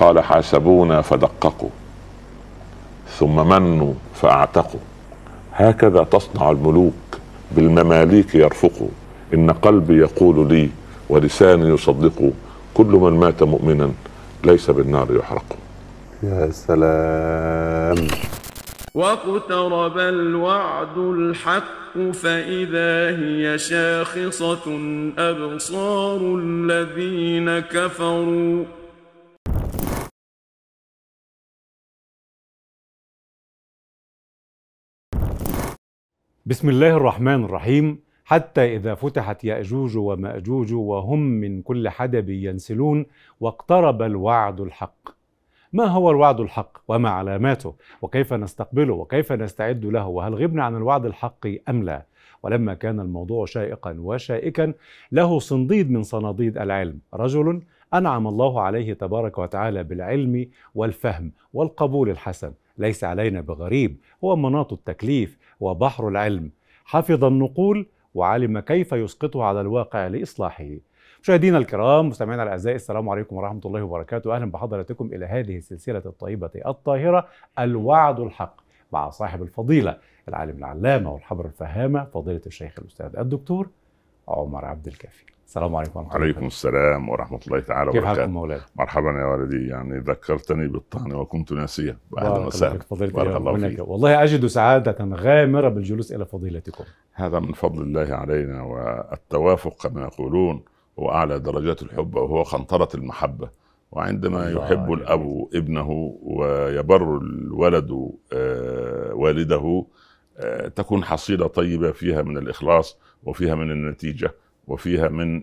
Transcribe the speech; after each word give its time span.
قال 0.00 0.20
حاسبونا 0.20 1.00
فدققوا 1.00 1.68
ثم 3.18 3.48
منوا 3.48 3.92
فاعتقوا. 4.14 4.80
هكذا 5.52 6.04
تصنع 6.04 6.50
الملوك 6.50 6.94
بالمماليك 7.52 8.34
يرفقوا. 8.34 8.88
إن 9.34 9.50
قلبي 9.50 9.98
يقول 9.98 10.48
لي 10.48 10.70
ولساني 11.08 11.68
يصدق 11.68 12.32
كل 12.74 12.86
من 12.86 13.12
مات 13.12 13.42
مؤمنا 13.42 13.90
ليس 14.44 14.70
بالنار 14.70 15.16
يحرق. 15.16 15.44
يا 16.22 16.50
سلام. 16.50 18.08
واقترب 18.94 19.98
الوعد 19.98 20.98
الحق 20.98 22.12
فإذا 22.12 23.18
هي 23.20 23.58
شاخصة 23.58 24.66
أبصار 25.18 26.20
الذين 26.44 27.58
كفروا. 27.58 28.64
بسم 36.50 36.68
الله 36.68 36.96
الرحمن 36.96 37.44
الرحيم. 37.44 37.98
حتى 38.24 38.76
إذا 38.76 38.94
فتحت 38.94 39.44
يأجوج 39.44 39.96
ومأجوج 39.96 40.72
وهم 40.72 41.20
من 41.20 41.62
كل 41.62 41.88
حدب 41.88 42.30
ينسلون 42.30 43.06
واقترب 43.40 44.02
الوعد 44.02 44.60
الحق. 44.60 45.08
ما 45.72 45.84
هو 45.84 46.10
الوعد 46.10 46.40
الحق 46.40 46.78
وما 46.88 47.08
علاماته؟ 47.10 47.74
وكيف 48.02 48.32
نستقبله؟ 48.32 48.94
وكيف 48.94 49.32
نستعد 49.32 49.84
له؟ 49.84 50.06
وهل 50.06 50.34
غبنا 50.34 50.64
عن 50.64 50.76
الوعد 50.76 51.06
الحق 51.06 51.46
أم 51.68 51.82
لا؟ 51.82 52.06
ولما 52.42 52.74
كان 52.74 53.00
الموضوع 53.00 53.46
شائقا 53.46 53.96
وشائكا 53.98 54.72
له 55.12 55.38
صنديد 55.38 55.90
من 55.90 56.02
صناديد 56.02 56.58
العلم. 56.58 56.98
رجل 57.14 57.62
أنعم 57.94 58.26
الله 58.26 58.60
عليه 58.60 58.92
تبارك 58.92 59.38
وتعالى 59.38 59.84
بالعلم 59.84 60.48
والفهم 60.74 61.32
والقبول 61.54 62.10
الحسن. 62.10 62.52
ليس 62.78 63.04
علينا 63.04 63.40
بغريب 63.40 63.96
هو 64.24 64.36
مناط 64.36 64.72
التكليف 64.72 65.38
وبحر 65.60 66.08
العلم 66.08 66.50
حفظ 66.84 67.24
النقول 67.24 67.86
وعلم 68.14 68.58
كيف 68.58 68.92
يسقطه 68.92 69.44
على 69.44 69.60
الواقع 69.60 70.06
لإصلاحه. 70.06 70.64
مشاهدينا 71.22 71.58
الكرام 71.58 72.08
مستمعينا 72.08 72.42
الأعزاء 72.42 72.74
السلام 72.74 73.08
عليكم 73.08 73.36
ورحمة 73.36 73.60
الله 73.64 73.82
وبركاته 73.82 74.34
أهلا 74.36 74.50
بحضراتكم 74.50 75.06
إلى 75.12 75.26
هذه 75.26 75.56
السلسلة 75.56 76.02
الطيبة 76.06 76.50
الطاهرة 76.66 77.28
الوعد 77.58 78.20
الحق 78.20 78.60
مع 78.92 79.10
صاحب 79.10 79.42
الفضيلة 79.42 79.98
العالم 80.28 80.58
العلامة 80.58 81.12
والحبر 81.12 81.46
الفهامة 81.46 82.04
فضيلة 82.04 82.40
الشيخ 82.46 82.78
الأستاذ 82.78 83.16
الدكتور 83.18 83.68
عمر 84.32 84.64
عبد 84.64 84.86
الكافي. 84.86 85.24
السلام 85.46 85.76
عليكم 85.76 85.98
ورحمة 85.98 86.14
الله 86.16 86.24
عليكم 86.24 86.46
السلام 86.46 87.08
ورحمة 87.08 87.40
الله 87.46 87.60
تعالى 87.60 87.92
كيف 87.92 88.04
حالكم 88.04 88.20
وبركاته 88.20 88.32
مولانا؟ 88.32 88.62
مرحبا 88.76 89.10
يا 89.10 89.24
ولدي 89.24 89.68
يعني 89.68 89.98
ذكرتني 89.98 90.68
بالطعن 90.68 91.12
وكنت 91.12 91.52
ناسيا 91.52 91.96
أهلا 92.18 92.46
وسهلا 92.46 92.78
بارك 92.90 93.36
الله. 93.36 93.68
فيك. 93.68 93.88
والله 93.88 94.22
أجد 94.24 94.46
سعادة 94.46 94.96
غامرة 95.14 95.68
بالجلوس 95.68 96.12
إلى 96.12 96.24
فضيلتكم. 96.24 96.84
هذا 97.12 97.38
من 97.40 97.52
فضل 97.52 97.82
الله 97.82 98.14
علينا 98.14 98.62
والتوافق 98.62 99.88
كما 99.88 100.02
يقولون 100.02 100.62
هو 100.98 101.10
اعلى 101.10 101.38
درجات 101.38 101.82
الحب 101.82 102.14
وهو 102.14 102.42
قنطره 102.42 102.88
المحبة 102.94 103.48
وعندما 103.92 104.50
يحب. 104.50 104.92
الأب 104.92 105.48
ابنه 105.54 106.18
ويبر 106.22 107.16
الولد 107.16 108.10
آه، 108.32 109.14
والده 109.14 109.84
آه، 110.38 110.68
تكون 110.68 111.04
حصيلة 111.04 111.46
طيبة 111.46 111.90
فيها 111.92 112.22
من 112.22 112.38
الإخلاص 112.38 112.98
وفيها 113.24 113.54
من 113.54 113.70
النتيجة 113.70 114.34
وفيها 114.66 115.08
من 115.08 115.42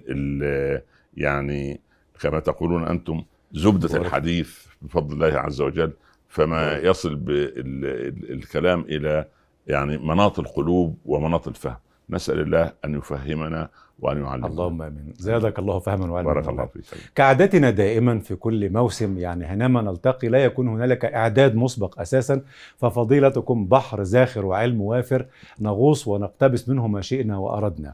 يعني 1.18 1.82
كما 2.22 2.40
تقولون 2.40 2.84
أنتم 2.84 3.24
زبدة. 3.52 3.98
الحديث 3.98 4.66
بفضل 4.82 5.14
الله 5.14 5.40
عز 5.40 5.62
وجل 5.62 5.94
فما. 6.30 6.78
يصل 6.78 7.16
بالكلام 7.16 8.82
إلى 8.82 9.28
يعني 9.68 9.98
مناط 9.98 10.40
القلوب 10.40 10.98
ومناط 11.06 11.48
الفهم 11.48 11.78
نسأل 12.10 12.40
الله 12.40 12.74
أن 12.86 12.94
يفهمنا 12.96 13.70
وأن 14.00 14.22
يعلمنا. 14.24 14.48
اللهم 14.48 14.82
آمين. 14.82 15.14
زادك 15.18 15.60
الله 15.60 15.80
فهما 15.80 16.12
وعلما. 16.12 16.34
بارك 16.34 16.50
الله. 16.50 16.66
فيك. 16.66 16.84
كعادتنا 17.16 17.70
دائما 17.70 18.20
في 18.20 18.36
كل 18.36 18.70
موسم 18.74 19.18
يعني 19.18 19.48
حينما 19.48 19.82
نلتقي 19.82 20.28
لا 20.28 20.44
يكون 20.44 20.68
هنالك 20.68 21.06
إعداد 21.06 21.56
مسبق 21.56 22.00
أساسا 22.02 22.42
ففضيلتكم 22.78 23.66
بحر 23.66 24.04
زاخر 24.04 24.46
وعلم 24.46 24.82
وافر 24.82 25.26
نغوص 25.60 26.08
ونقتبس 26.08 26.70
منه 26.70 26.88
ما 26.88 27.02
شئنا 27.02 27.38
وأردنا. 27.38 27.94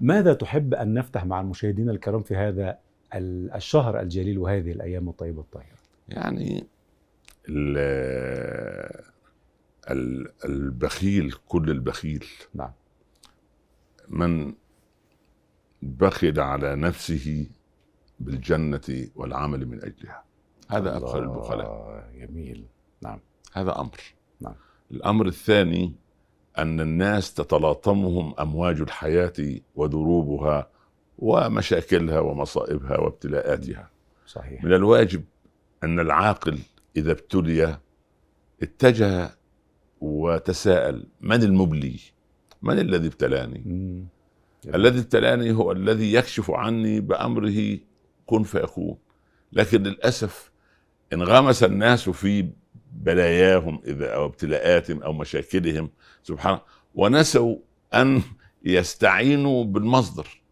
ماذا 0.00 0.32
تحب 0.32 0.74
أن 0.74 0.94
نفتح 0.94 1.24
مع 1.24 1.40
المشاهدين 1.40 1.90
الكرام 1.90 2.22
في 2.22 2.36
هذا 2.36 2.78
ال- 3.14 3.52
الشهر 3.54 4.00
الجليل 4.00 4.38
وهذه 4.38 4.72
الأيام 4.72 5.08
الطيبة 5.08 5.40
الطاهرة؟ 5.40 5.80
يعني 6.08 6.64
ال- 7.48 9.00
ال- 9.90 10.28
البخيل 10.44 11.34
كل 11.48 11.70
البخيل. 11.70 12.24
نعم. 12.54 12.70
من 14.10 14.54
بخل 15.82 16.40
على 16.40 16.76
نفسه 16.76 17.46
بالجنة 18.20 19.08
والعمل 19.14 19.66
من 19.66 19.84
أجلها. 19.84 20.24
هذا 20.68 20.96
أبخل 20.96 21.22
البخلاء. 21.22 22.10
جميل. 22.14 22.66
نعم. 23.02 23.20
هذا 23.52 23.80
أمر. 23.80 24.00
نعم. 24.40 24.54
الأمر 24.90 25.26
الثاني 25.26 25.94
أن 26.58 26.80
الناس 26.80 27.34
تتلاطمهم 27.34 28.34
أمواج 28.40 28.80
الحياة 28.80 29.60
ودروبها 29.74 30.70
ومشاكلها 31.18 32.20
ومصائبها 32.20 32.98
وابتلاءاتها. 33.00 33.90
صحيح. 34.26 34.64
من 34.64 34.72
الواجب 34.72 35.24
أن 35.84 36.00
العاقل 36.00 36.58
إذا 36.96 37.12
ابتلي 37.12 37.78
اتجه 38.62 39.30
وتساءل 40.00 41.06
من 41.20 41.42
المبلي؟ 41.42 42.00
من 42.62 42.78
الذي 42.78 43.06
ابتلاني 43.06 43.62
مم. 43.66 44.06
الذي 44.74 44.98
ابتلاني 45.00 45.52
هو 45.52 45.72
الذي 45.72 46.12
يكشف 46.12 46.50
عني 46.50 47.00
بأمره 47.00 47.78
كن 48.26 48.42
فيكون 48.42 48.96
لكن 49.52 49.82
للأسف 49.82 50.50
انغمس 51.12 51.62
الناس 51.62 52.08
في 52.08 52.48
بلاياهم 52.92 53.80
إذا 53.86 54.14
أو 54.14 54.24
ابتلاءاتهم 54.26 55.02
أو 55.02 55.12
مشاكلهم 55.12 55.90
سبحان 56.22 56.58
ونسوا 56.94 57.56
أن 57.94 58.22
يستعينوا 58.64 59.64
بالمصدر 59.64 60.42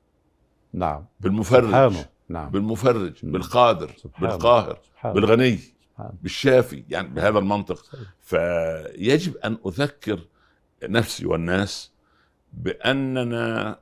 نعم 0.72 1.04
بالمفرج 1.20 1.64
سبحانه 1.68 2.04
نعم 2.28 2.50
بالمفرج 2.50 3.12
مم. 3.24 3.32
بالقادر 3.32 3.90
سبحانه. 3.96 4.30
بالقاهر 4.30 4.78
سبحانه. 4.84 5.14
بالغني 5.14 5.56
سبحانه. 5.56 6.12
بالشافي 6.22 6.84
يعني 6.88 7.08
بهذا 7.08 7.38
المنطق. 7.38 7.84
فيجب 8.20 9.36
أن 9.36 9.58
أذكر 9.66 10.20
نفسي 10.82 11.26
والناس 11.26 11.92
بأننا 12.52 13.78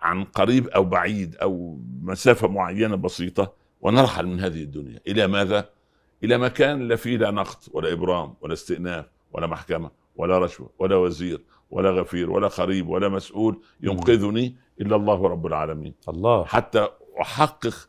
عن 0.00 0.24
قريب 0.24 0.68
أو 0.68 0.84
بعيد 0.84 1.36
أو 1.36 1.78
مسافة 2.02 2.48
معينة 2.48 2.96
بسيطة 2.96 3.52
ونرحل 3.80 4.26
من 4.26 4.40
هذه 4.40 4.62
الدنيا. 4.62 5.00
إلى 5.06 5.26
ماذا؟ 5.26 5.68
إلى 6.24 6.38
مكان 6.38 6.88
لا 6.88 6.96
فيه 6.96 7.16
لا 7.16 7.30
نقد 7.30 7.56
ولا 7.72 7.92
إبرام 7.92 8.34
ولا 8.40 8.52
استئناف 8.52 9.06
ولا 9.32 9.46
محكمة 9.46 9.90
ولا 10.16 10.38
رشوة 10.38 10.70
ولا 10.78 10.96
وزير 10.96 11.44
ولا 11.70 11.90
غفير 11.90 12.30
ولا 12.30 12.48
قريب 12.48 12.88
ولا 12.88 13.08
مسؤول 13.08 13.62
ينقذني 13.80 14.56
إلا 14.80 14.96
الله 14.96 15.26
رب 15.26 15.46
العالمين. 15.46 15.94
الله. 16.08 16.44
حتى 16.44 16.88
أحقق 17.20 17.88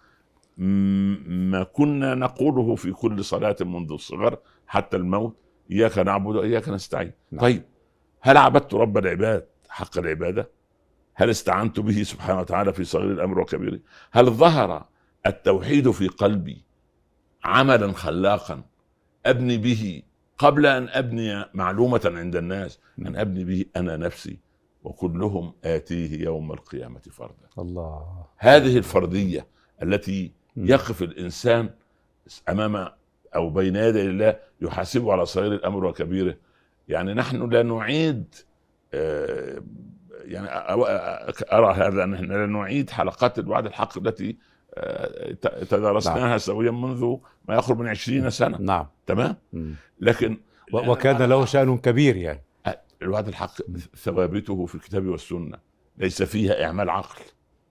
ما 0.57 1.63
كنا 1.63 2.15
نقوله 2.15 2.75
في 2.75 2.91
كل 2.91 3.23
صلاة 3.23 3.55
منذ 3.61 3.91
الصغر 3.91 4.37
حتى 4.67 4.97
الموت. 4.97 5.35
إياك 5.71 5.97
نعبد 5.97 6.35
وإياك 6.35 6.69
نستعين. 6.69 7.11
نعم. 7.31 7.41
طيب 7.41 7.63
هل 8.21 8.37
عبدت 8.37 8.73
رب 8.73 8.97
العباد؟ 8.97 9.47
حق 9.69 9.97
العبادة؟ 9.97 10.49
هل 11.13 11.29
استعنت 11.29 11.79
به 11.79 12.03
سبحانه 12.03 12.39
وتعالى 12.39 12.73
في 12.73 12.83
صغير 12.83 13.11
الأمر 13.11 13.39
وكبيره 13.39 13.79
هل 14.11 14.25
ظهر 14.25 14.85
التوحيد 15.25 15.91
في 15.91 16.07
قلبي 16.07 16.63
عملا 17.43 17.91
خلاقا 17.91 18.61
أبني 19.25 19.57
به 19.57 20.03
قبل 20.37 20.65
أن 20.65 20.89
أبني 20.89 21.45
معلومة 21.53 22.01
عند 22.05 22.35
الناس 22.35 22.79
أن 22.99 23.15
أبني 23.15 23.43
به 23.43 23.65
أنا 23.77 23.97
نفسي 23.97 24.39
وكلهم 24.83 25.53
آتيه 25.63 26.23
يوم 26.23 26.51
القيامة 26.51 27.01
فردا؟ 27.11 27.49
الله. 27.59 28.25
هذه 28.37 28.77
الفرديه 28.77 29.47
التي. 29.83 30.31
يقف 30.57 31.03
الإنسان 31.03 31.69
أمام 32.49 32.89
أو 33.35 33.49
بين 33.49 33.75
يدي 33.75 34.01
الله 34.01 34.39
يحاسبه 34.61 35.11
على 35.11 35.25
صغير 35.25 35.53
الأمر 35.53 35.85
وكبيره. 35.85 36.35
يعني 36.87 37.13
نحن 37.13 37.49
لا 37.49 37.63
نعيد 37.63 38.35
يعني 38.93 40.47
أ- 40.47 40.51
أ- 40.51 41.53
أرى 41.53 41.73
هذا 41.73 42.03
ان 42.03 42.13
إحنا 42.13 42.45
نعيد 42.45 42.89
حلقات 42.89 43.39
الوعد 43.39 43.65
الحق 43.65 43.97
التي 43.97 44.37
آه، 44.75 45.31
تدارسناها 45.69 46.37
سويا 46.37 46.71
منذ 46.71 47.15
ما 47.47 47.55
يقرب 47.55 47.79
من 47.81 47.87
عشرين 47.87 48.29
سنة. 48.29 48.57
نعم. 48.61 48.87
تمام؟ 49.05 49.35
مم. 49.53 49.73
لكن 49.99 50.37
وكان 50.73 51.21
له 51.29 51.45
شأن 51.45 51.77
كبير 51.77 52.15
يعني. 52.15 52.41
الوعد 53.01 53.27
الحق 53.27 53.53
ثوابته 53.95 54.65
في 54.65 54.75
الكتاب 54.75 55.05
والسنة 55.05 55.57
ليس 55.97 56.23
فيها 56.23 56.63
إعمال 56.65 56.89
عقل 56.89 57.21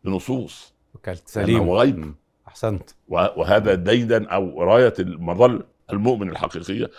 بنصوص. 0.04 0.74
كانت 1.02 1.28
سليم 1.28 1.70
غيب. 1.70 1.98
مم. 1.98 2.14
أحسنت. 2.48 2.90
و- 3.08 3.14
وهذا 3.16 3.74
ديدا 3.74 4.28
أو 4.28 4.62
راية 4.62 4.94
المظل 4.98 5.62
المؤمن 5.92 6.30
الحقيقية 6.30 6.90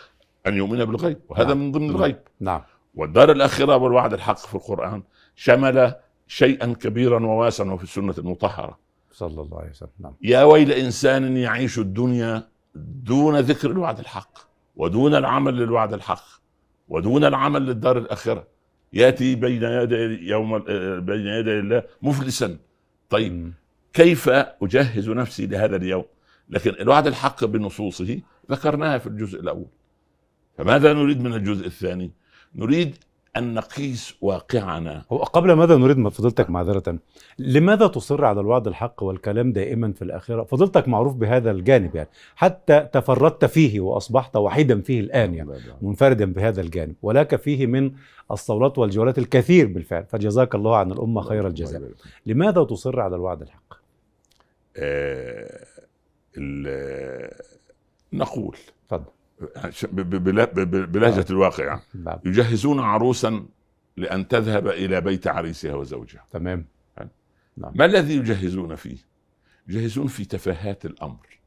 أن 0.47 0.53
يؤمن 0.57 0.85
بالغيب 0.85 1.17
وهذا 1.29 1.47
نعم. 1.47 1.57
من 1.57 1.71
ضمن 1.71 1.89
الغيب. 1.89 2.19
نعم. 2.39 2.61
والدار 2.95 3.31
الآخرة 3.31 3.77
والوعد 3.77 4.13
الحق 4.13 4.37
في 4.37 4.55
القرآن 4.55 5.03
شمل 5.35 5.95
شيئا 6.27 6.73
كبيرا 6.73 7.25
وواسعا 7.25 7.71
وفي 7.71 7.83
السنة 7.83 8.15
المطهرة. 8.17 8.79
صلى 9.11 9.41
الله 9.41 9.59
عليه 9.59 9.69
وسلم. 9.69 9.89
نعم. 9.99 10.13
يا 10.21 10.43
ويل 10.43 10.71
إنسان 10.71 11.37
يعيش 11.37 11.79
الدنيا 11.79 12.47
دون 12.75 13.39
ذكر 13.39 13.71
الوعد 13.71 13.99
الحق 13.99 14.37
ودون 14.75 15.15
العمل 15.15 15.53
للوعد 15.53 15.93
الحق 15.93 16.25
ودون 16.89 17.23
العمل 17.25 17.65
للدار 17.65 17.97
الآخرة. 17.97 18.47
يأتي 18.93 19.35
بين 19.35 19.63
يدي 19.63 20.27
يوم 20.29 20.57
بين 20.99 21.27
يدي 21.27 21.59
الله 21.59 21.83
مفلسا. 22.01 22.57
طيب. 23.09 23.53
كيف 23.93 24.29
أجهز 24.61 25.09
نفسي 25.09 25.47
لهذا 25.47 25.75
اليوم؟ 25.75 26.05
لكن 26.49 26.69
الوعد 26.69 27.07
الحق 27.07 27.45
بنصوصه 27.45 28.19
ذكرناها 28.51 28.97
في 28.97 29.07
الجزء 29.07 29.39
الأول. 29.39 29.67
فماذا 30.57 30.93
نريد 30.93 31.21
من 31.21 31.33
الجزء 31.33 31.65
الثاني؟ 31.65 32.11
نريد 32.55 32.95
أن 33.37 33.53
نقيس 33.53 34.15
واقعنا. 34.21 35.01
قبل 35.09 35.53
ماذا 35.53 35.77
نريد 35.77 35.97
من 35.97 36.09
فضيلتك 36.09 36.49
معذرة؟ 36.49 36.99
لماذا 37.39 37.87
تصر 37.87 38.25
على 38.25 38.39
الوعد 38.41 38.67
الحق 38.67 39.03
والكلام 39.03 39.51
دائما 39.53 39.93
في 39.93 40.01
الآخرة 40.01 40.43
فضيلتك 40.43 40.87
معروف 40.87 41.13
بهذا 41.15 41.51
الجانب 41.51 41.95
يعني 41.95 42.09
حتى 42.35 42.87
تفردت 42.93 43.45
فيه 43.45 43.79
وأصبحت 43.79 44.35
وحيدا 44.35 44.81
فيه 44.81 44.99
الآن 44.99 45.33
يعني 45.33 45.51
منفردا 45.81 46.33
بهذا 46.33 46.61
الجانب 46.61 46.95
ولك 47.01 47.35
فيه 47.35 47.65
من 47.67 47.91
الصولات 48.31 48.77
والجولات 48.77 49.17
الكثير 49.17 49.67
بالفعل 49.67 50.05
فجزاك 50.05 50.55
الله 50.55 50.77
عن 50.77 50.91
الأمة 50.91 51.21
خير 51.21 51.47
الجزاء. 51.47 51.81
لماذا 52.25 52.63
تصر 52.63 52.99
على 52.99 53.15
الوعد 53.15 53.41
الحق؟ 53.41 53.73
آه 54.77 55.65
نقول 58.13 58.57
تفضل. 58.89 59.03
بلهجة 59.91 61.25
الواقع. 61.29 61.65
يعني. 61.65 61.81
نعم 61.93 62.19
يجهزون 62.25 62.79
عروسا 62.79 63.45
لأن 63.97 64.27
تذهب 64.27 64.67
إلى 64.67 65.01
بيت 65.01 65.27
عريسها 65.27 65.75
وزوجها. 65.75 66.25
تمام. 66.31 66.65
ما 67.57 67.85
الذي 67.85 68.15
يجهزون 68.15 68.75
فيه؟ 68.75 68.97
يجهزون 69.67 70.07
في 70.07 70.25
تفاهات 70.25 70.85
الأمر. 70.85 71.39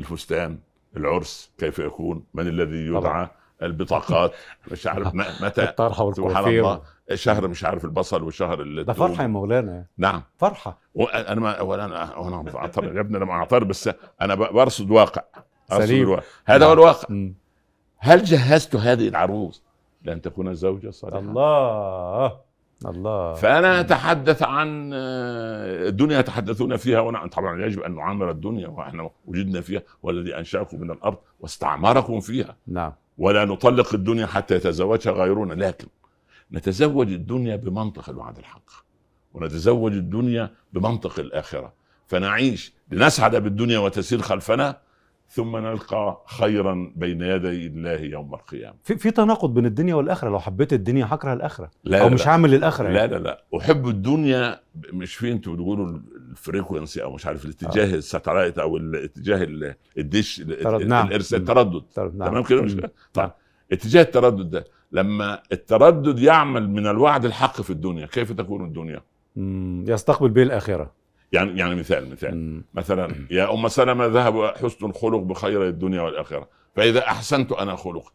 الفستان 0.00 0.58
العرس 0.96 1.52
كيف 1.58 1.78
يكون؟ 1.78 2.24
من 2.34 2.48
الذي 2.48 2.88
طبعا. 2.90 3.00
يدعى؟ 3.00 3.28
البطاقات. 3.62 4.32
مش 4.72 4.86
عارف 4.86 5.14
متى؟ 5.14 5.66
سبحان 5.78 6.06
والكوافير. 6.06 6.78
شهر 7.14 7.48
مش 7.48 7.64
عارف 7.64 7.84
البصل 7.84 8.22
وشهر 8.22 8.82
ده. 8.82 8.92
فرحة 8.92 9.22
يا 9.22 9.28
مولانا. 9.28 9.86
نعم. 9.98 10.22
فرحة. 10.36 10.78
وأنا 10.94 11.40
ما 11.40 11.60
ولا 11.60 11.84
أنا 11.84 12.16
وأنا 12.16 12.42
بعترض 12.42 12.96
يا 12.96 13.00
ابني 13.00 13.18
لما 13.18 13.32
أعترض 13.32 13.66
بس 13.68 13.90
أنا 14.20 14.34
برصد 14.34 14.90
واقع. 14.90 15.22
سليم. 15.70 16.20
هذا 16.44 16.66
هو 16.66 16.72
الواقع. 16.72 17.28
هل 17.98 18.24
جهزت 18.24 18.76
هذه 18.76 19.08
العروس 19.08 19.62
لأن 20.04 20.20
تكون 20.20 20.54
زوجة 20.54 20.90
صالحة؟ 20.90 21.18
الله. 21.18 22.40
الله. 22.86 23.34
فأنا 23.34 23.80
أتحدث 23.80 24.42
عن 24.42 24.90
آه، 24.94 25.88
الدنيا 25.88 26.18
يتحدثون 26.18 26.76
فيها 26.76 27.00
ونحن 27.00 27.28
طبعا 27.28 27.66
يجب 27.66 27.80
أن 27.80 27.96
نعمر 27.96 28.30
الدنيا 28.30 28.68
وإحنا 28.68 29.10
وجدنا 29.26 29.60
فيها 29.60 29.82
والذي 30.02 30.38
أنشأكم 30.38 30.80
من 30.80 30.90
الأرض 30.90 31.16
واستعمركم 31.40 32.20
فيها. 32.20 32.56
نعم. 32.66 32.92
ولا 33.18 33.44
نطلق 33.44 33.94
الدنيا 33.94 34.26
حتى 34.26 34.54
يتزوجها 34.54 35.12
غيرنا. 35.12 35.54
لكن 35.54 35.88
نتزوج 36.52 37.12
الدنيا 37.12 37.56
بمنطق 37.56 38.10
الوعد 38.10 38.38
الحق. 38.38 38.70
ونتزوج 39.34 39.92
الدنيا 39.92 40.50
بمنطق 40.72 41.18
الآخرة. 41.20 41.72
فنعيش. 42.06 42.72
لنسعد 42.90 43.36
بالدنيا 43.36 43.78
وتسير 43.78 44.22
خلفنا. 44.22 44.76
ثم 45.30 45.56
نلقى 45.56 46.22
خيرا 46.26 46.92
بين 46.96 47.22
يدي 47.22 47.66
الله 47.66 48.00
يوم 48.00 48.34
القيامة. 48.34 48.76
في 48.84 48.96
في 48.96 49.10
تناقض 49.10 49.54
بين 49.54 49.66
الدنيا 49.66 49.94
والآخرة. 49.94 50.28
لو 50.30 50.38
حبيت 50.40 50.72
الدنيا 50.72 51.06
هكره 51.10 51.32
الاخره 51.32 51.70
لا 51.84 52.02
أو 52.02 52.08
لا. 52.08 52.14
مش 52.14 52.20
لا. 52.26 52.28
هعمل 52.32 52.50
للآخرة 52.50 52.88
لا 52.88 53.06
لا 53.06 53.16
لا. 53.18 53.44
أحب 53.58 53.88
الدنيا 53.88 54.60
مش 54.92 55.14
في 55.14 55.32
أنتوا 55.32 55.52
بتقولوا 55.54 55.98
الفريكونسي 56.30 57.02
أو 57.02 57.14
مش 57.14 57.26
عارف 57.26 57.44
الاتجاه 57.44 57.94
الساتلايت 57.94 58.58
أو 58.58 58.76
الاتجاه 58.76 59.42
ال- 59.42 59.74
الدش 59.98 60.40
ال- 60.40 60.58
ترد- 60.62 60.82
نعم. 60.86 61.08
التردد. 61.12 61.82
نعم. 61.96 62.28
تمام 62.28 62.42
كده 62.42 62.62
مش؟ 62.62 62.76
طيب. 63.12 63.30
اتجاه 63.72 64.02
التردد 64.02 64.50
ده 64.50 64.64
لما 64.92 65.42
التردد 65.52 66.18
يعمل 66.18 66.70
من 66.70 66.86
الوعد 66.86 67.24
الحق 67.24 67.60
في 67.62 67.70
الدنيا 67.70 68.06
كيف 68.06 68.32
تكون 68.32 68.64
الدنيا؟ 68.64 69.00
يستقبل 69.92 70.28
به 70.28 70.42
الآخرة. 70.42 70.92
يعني 71.32 71.58
يعني 71.58 71.74
مثال 71.74 72.10
مثال. 72.10 72.62
مثلا 72.74 73.14
يا 73.30 73.54
أم 73.54 73.68
سلمة 73.68 74.06
ذهب 74.06 74.46
حسن 74.46 74.86
الخلق 74.86 75.18
بخير 75.18 75.68
الدنيا 75.68 76.02
والآخرة. 76.02 76.48
فإذا 76.76 77.06
أحسنت 77.06 77.52
أنا 77.52 77.76
خلق 77.76 78.12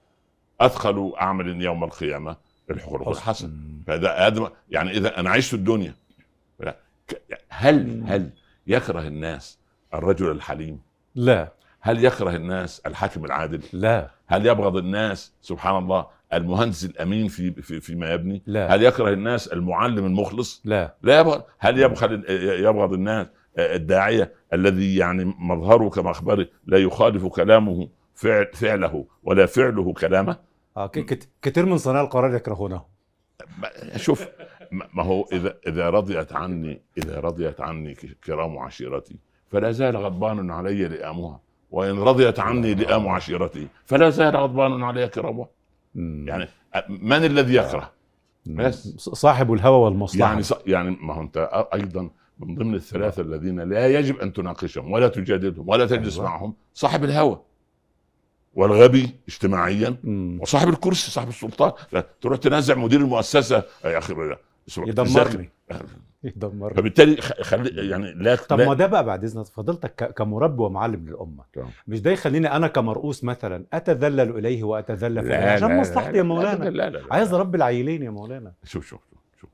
ادخل 0.61 1.13
أعمل 1.21 1.61
يوم 1.61 1.83
القيامة 1.83 2.35
الخلق 2.71 3.09
الحسن. 3.09 3.53
فده 3.87 4.27
هذا 4.27 4.51
يعني 4.69 4.91
إذا 4.91 5.19
أنا 5.19 5.29
عشت 5.29 5.53
الدنيا. 5.53 5.95
هل 7.49 8.03
هل 8.07 8.29
يكره 8.67 9.01
الناس 9.07 9.59
الرجل 9.93 10.31
الحليم؟ 10.31 10.79
لا. 11.15 11.51
هل 11.79 12.05
يكره 12.05 12.35
الناس 12.35 12.81
الحاكم 12.85 13.25
العادل؟ 13.25 13.61
لا. 13.73 14.09
هل 14.27 14.45
يبغض 14.45 14.77
الناس؟ 14.77 15.33
سبحان 15.41 15.77
الله. 15.77 16.07
المهندس 16.37 16.85
الأمين 16.85 17.27
في 17.27 17.51
في 17.51 17.79
فيما 17.79 18.13
يبني؟ 18.13 18.41
لا 18.45 18.75
هل 18.75 18.83
يكره 18.83 19.09
الناس 19.09 19.47
المعلم 19.47 20.05
المخلص؟ 20.05 20.61
لا 20.65 20.95
لا 21.01 21.19
يبغض 21.19 21.43
هل 21.59 21.79
يبخل 21.79 22.23
يبغض 22.65 22.93
الناس 22.93 23.27
الداعية 23.59 24.31
الذي 24.53 24.95
يعني 24.95 25.35
مظهره 25.39 25.89
كمخبره 25.89 26.47
لا 26.65 26.77
يخالف 26.77 27.25
كلامه 27.25 27.87
فعل 28.15 28.47
فعله 28.53 29.05
ولا 29.23 29.45
فعله 29.45 29.93
كلامه؟ 29.93 30.37
آه 30.77 30.87
ك- 30.87 30.99
كت- 31.05 31.29
كتير 31.41 31.65
من 31.65 31.77
صناع 31.77 32.01
القرار 32.01 32.35
يكرهونه 32.35 32.81
شوف 33.95 34.27
ما 34.93 35.03
هو 35.03 35.25
اذا 35.31 35.55
إذا 35.67 35.89
رضيت 35.89 36.33
عني 36.33 36.81
إذا 36.97 37.19
رضيت 37.19 37.61
عني 37.61 37.95
كرام 38.25 38.57
عشيرتي 38.57 39.15
فلا 39.51 39.71
زال 39.71 39.97
غضبان 39.97 40.51
علي 40.51 40.87
لئامها 40.87 41.39
وإن 41.71 41.99
رضيت 41.99 42.39
عني 42.39 42.73
لئام 42.73 43.07
عشيرتي 43.07 43.67
فلا 43.85 44.09
زال 44.09 44.35
غضبان 44.37 44.83
علي 44.83 45.07
كرامها. 45.07 45.47
يعني 45.95 46.47
من 46.89 47.25
الذي 47.25 47.55
يكره؟ 47.55 47.91
مم. 48.45 48.55
بس. 48.67 48.87
صاحب 48.99 49.53
الهوى 49.53 49.77
والمصلحة 49.85 50.29
يعني 50.29 50.43
ص- 50.43 50.53
يعني 50.67 50.97
ما 51.01 51.13
هو 51.13 51.21
أنت 51.21 51.67
أيضا 51.73 52.09
من 52.39 52.55
ضمن 52.55 52.75
الثلاثة 52.75 53.21
الذين 53.21 53.59
لا 53.59 53.87
يجب 53.99 54.19
أن 54.19 54.33
تناقشهم 54.33 54.91
ولا 54.91 55.07
تجادلهم 55.07 55.69
ولا 55.69 55.85
تجلس 55.85 56.17
أيوة. 56.17 56.29
معهم 56.29 56.53
صاحب 56.73 57.03
الهوى 57.03 57.41
والغبي 58.55 59.09
اجتماعيا 59.27 59.95
مم. 60.03 60.37
وصاحب 60.41 60.69
الكرسي 60.69 61.11
صاحب 61.11 61.29
السلطان 61.29 61.71
لا، 61.91 62.05
تروح 62.21 62.37
تنازع 62.37 62.75
مدير 62.75 62.99
المؤسسة 63.01 63.63
يا 63.85 63.97
أخي 63.97 64.13
يدمرني. 64.77 65.49
يدمرني. 66.23 66.75
فبالتالي 66.75 67.21
خ- 67.21 67.41
خلي 67.41 67.89
يعني 67.89 68.13
لا 68.13 68.35
طب 68.35 68.61
ما 68.61 68.73
ده 68.73 68.87
بقى 68.87 69.05
بعد 69.05 69.23
إذنك. 69.23 69.45
فضيلتك 69.45 70.13
كمربي 70.13 70.61
ومعلم 70.63 71.07
للأمة. 71.09 71.43
تمام. 71.53 71.69
مش 71.87 72.01
ده 72.01 72.11
يخليني 72.11 72.55
أنا 72.55 72.67
كمرؤوس 72.67 73.23
مثلا 73.23 73.65
أتذلل 73.73 74.37
إليه 74.37 74.63
وأتذلل 74.63 75.23
فيه 75.23 75.35
عشان 75.35 75.77
مصلحتي 75.79 76.07
يا 76.17 76.21
لا 76.21 76.23
مولانا. 76.23 76.63
لا 76.63 76.69
لا 76.69 76.89
لا 76.89 76.97
لا. 76.97 77.13
عايز 77.13 77.33
اربي 77.33 77.57
العيلين 77.57 78.03
يا 78.03 78.09
مولانا. 78.09 78.53
شوف 78.63 78.85
شوف 78.87 79.01
شوف, 79.11 79.19
شوف. 79.41 79.49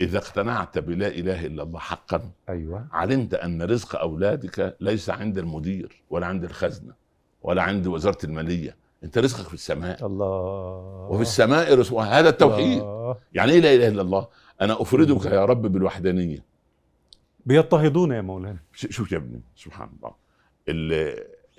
إذا 0.00 0.18
اقتنعت 0.18 0.78
بلا 0.78 1.06
إله 1.08 1.46
إلا 1.46 1.62
الله 1.62 1.78
حقا 1.78 2.30
أيوه. 2.48 2.86
علمت 2.92 3.34
أن 3.34 3.62
رزق 3.62 3.96
أولادك 4.00 4.76
ليس 4.80 5.10
عند 5.10 5.38
المدير 5.38 6.02
ولا 6.10 6.26
عند 6.26 6.44
الخزنة 6.44 6.92
ولا 7.42 7.62
عند 7.62 7.86
وزارة 7.86 8.18
المالية. 8.24 8.76
انت 9.04 9.18
رزقك 9.18 9.48
في 9.48 9.54
السماء. 9.54 10.06
الله. 10.06 11.08
وفي 11.10 11.22
السماء 11.22 11.74
رزق. 11.74 11.98
هذا 11.98 12.28
التوحيد. 12.28 12.78
الله. 12.78 13.16
يعني 13.32 13.52
إيه 13.52 13.60
لا 13.60 13.74
إله 13.74 13.88
إلا 13.88 14.02
الله؟ 14.02 14.28
أنا 14.60 14.82
أفردك 14.82 15.24
يا 15.26 15.44
رب 15.44 15.62
بالوحدانية. 15.62 16.44
بيضطهدون 17.46 18.12
يا 18.12 18.20
مولانا. 18.20 18.58
شوف 18.72 19.12
يا 19.12 19.16
ابني 19.16 19.40
سبحان 19.56 19.88
الله. 19.96 20.14
ال 20.68 20.92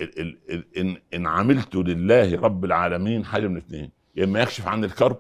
ال 0.02 0.20
ال 0.20 0.38
ال 0.50 0.78
إن, 0.78 0.98
إن 1.14 1.28
عملت 1.28 1.75
لله 1.75 2.40
رب 2.40 2.66
العالمين 2.66 3.25
حاجة 3.25 3.48
من 3.48 3.58
اثنين. 3.58 3.92
يا 4.16 4.24
إما 4.24 4.42
يكشف 4.42 4.68
عني 4.68 4.86
الكرب 4.86 5.20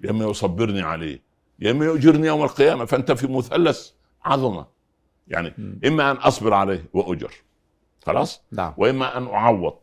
يا 0.00 0.10
إما 0.10 0.24
يصبرني 0.24 0.82
عليه. 0.82 1.22
يا 1.58 1.70
إما 1.70 1.84
يؤجرني 1.84 2.26
يوم 2.26 2.42
القيامة. 2.42 2.84
فأنت 2.84 3.12
في 3.12 3.26
مثلث 3.26 3.90
عظمة. 4.24 4.66
يعني 5.28 5.54
مم. 5.58 5.80
إما 5.86 6.10
أن 6.10 6.16
أصبر 6.16 6.54
عليه 6.54 6.84
وأجر. 6.92 7.32
خلاص؟ 8.06 8.42
نعم. 8.52 8.74
وإما 8.76 9.18
أن 9.18 9.26
أعوض. 9.26 9.74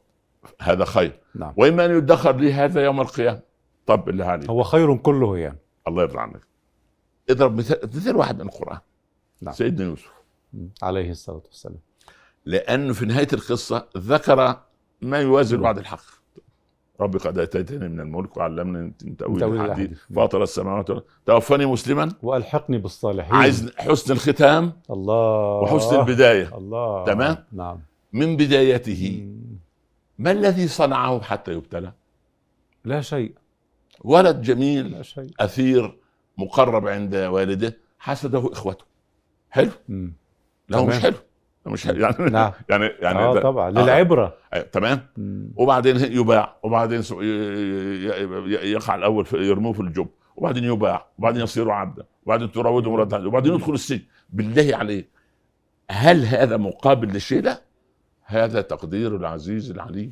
هذا 0.62 0.86
خير. 0.86 1.20
نعم. 1.36 1.54
واما 1.58 1.86
ان 1.86 1.98
يدخر 1.98 2.36
لي 2.36 2.54
هذا 2.54 2.84
يوم 2.84 3.02
القيامة 3.02 3.40
طب 3.86 4.06
بالله 4.06 4.26
عليك 4.26 4.50
هو 4.50 4.64
خير 4.64 4.98
كله 4.98 5.38
يعني 5.38 5.58
الله 5.88 6.04
يرضى 6.04 6.20
عنك. 6.20 6.42
اضرب 7.30 7.58
مثال 7.58 7.80
مثال 7.84 8.16
واحد 8.16 8.42
من 8.42 8.48
القرآن. 8.48 8.80
نعم. 9.42 9.54
سيدنا 9.54 9.86
يوسف. 9.86 10.12
عليه 10.82 11.12
الصلاة 11.12 11.42
والسلام. 11.46 11.80
لأنه 12.46 12.94
في 12.94 13.06
نهاية 13.06 13.28
القصة 13.34 13.88
ذكر 13.98 14.60
ما 15.02 15.18
يوازي 15.18 15.56
الوعد 15.56 15.78
الحق. 15.78 16.02
ربي 17.00 17.18
قد 17.18 17.38
آتيتني 17.38 17.90
من 17.90 18.00
الملك 18.00 18.38
وعلمني 18.38 18.94
من 19.04 19.18
تأويل 19.18 19.44
الحديث. 19.44 19.62
الأحاديث. 19.62 19.98
فاطر 20.16 20.44
السماوات 20.44 20.88
توفني 21.26 21.66
مسلما. 21.66 22.14
وألحقني 22.22 22.78
بالصالحين. 22.78 23.36
عايز 23.36 23.72
حسن 23.78 24.14
الختام. 24.14 24.74
الله. 24.90 25.60
وحسن 25.60 26.00
البداية. 26.00 26.58
الله. 26.58 27.06
تمام؟ 27.06 27.38
نعم. 27.52 27.80
من 28.14 28.38
بدايته. 28.38 29.28
ما 30.20 30.32
الذي 30.32 30.68
صنعه 30.68 31.22
حتى 31.22 31.52
يبتلى؟ 31.54 31.94
لا 32.86 33.02
شيء. 33.02 33.36
ولد 34.02 34.42
جميل 34.42 34.92
لا 34.92 35.02
شيء. 35.02 35.30
أثير 35.40 35.98
مقرب 36.38 36.88
عند 36.88 37.16
والده 37.16 37.78
حسده 38.00 38.52
إخوته. 38.54 38.86
حلو. 39.50 39.72
مم. 39.90 40.14
لا 40.70 40.78
هو 40.78 40.86
مش. 40.86 41.00
حلو. 41.00 41.16
مش 41.66 41.88
حلو. 41.88 42.00
يعني 42.02 42.16
نعم 42.32 42.52
يعني 42.70 42.86
يعني 42.86 43.20
آه 43.20 43.34
ده- 43.34 43.42
طبعا. 43.42 43.72
للعبرة. 43.72 44.38
آه، 44.54 44.62
تمام. 44.62 45.00
مم. 45.18 45.52
وبعدين 45.56 45.96
يباع. 45.98 46.58
وبعدين 46.64 47.02
يقع 48.48 48.96
الأول 48.96 49.26
في 49.26 49.38
يرموه 49.38 49.74
في 49.74 49.80
الجب. 49.80 50.08
وبعدين 50.36 50.64
يباع. 50.64 51.08
وبعدين 51.18 51.42
يصير 51.44 51.72
عبدا 51.72 52.04
وبعدين 52.26 52.52
تراوده 52.52 52.92
مرة 52.92 53.28
وبعدين 53.28 53.54
يدخل 53.54 53.74
السجن. 53.74 54.02
بالله 54.30 54.76
عليك 54.78 55.10
هل 55.92 56.26
هذا 56.26 56.58
مقابل 56.58 57.08
للشيء 57.08 57.42
لا. 57.42 57.62
هذا 58.30 58.62
تقدير 58.62 59.16
العزيز 59.16 59.72
العليم. 59.72 60.12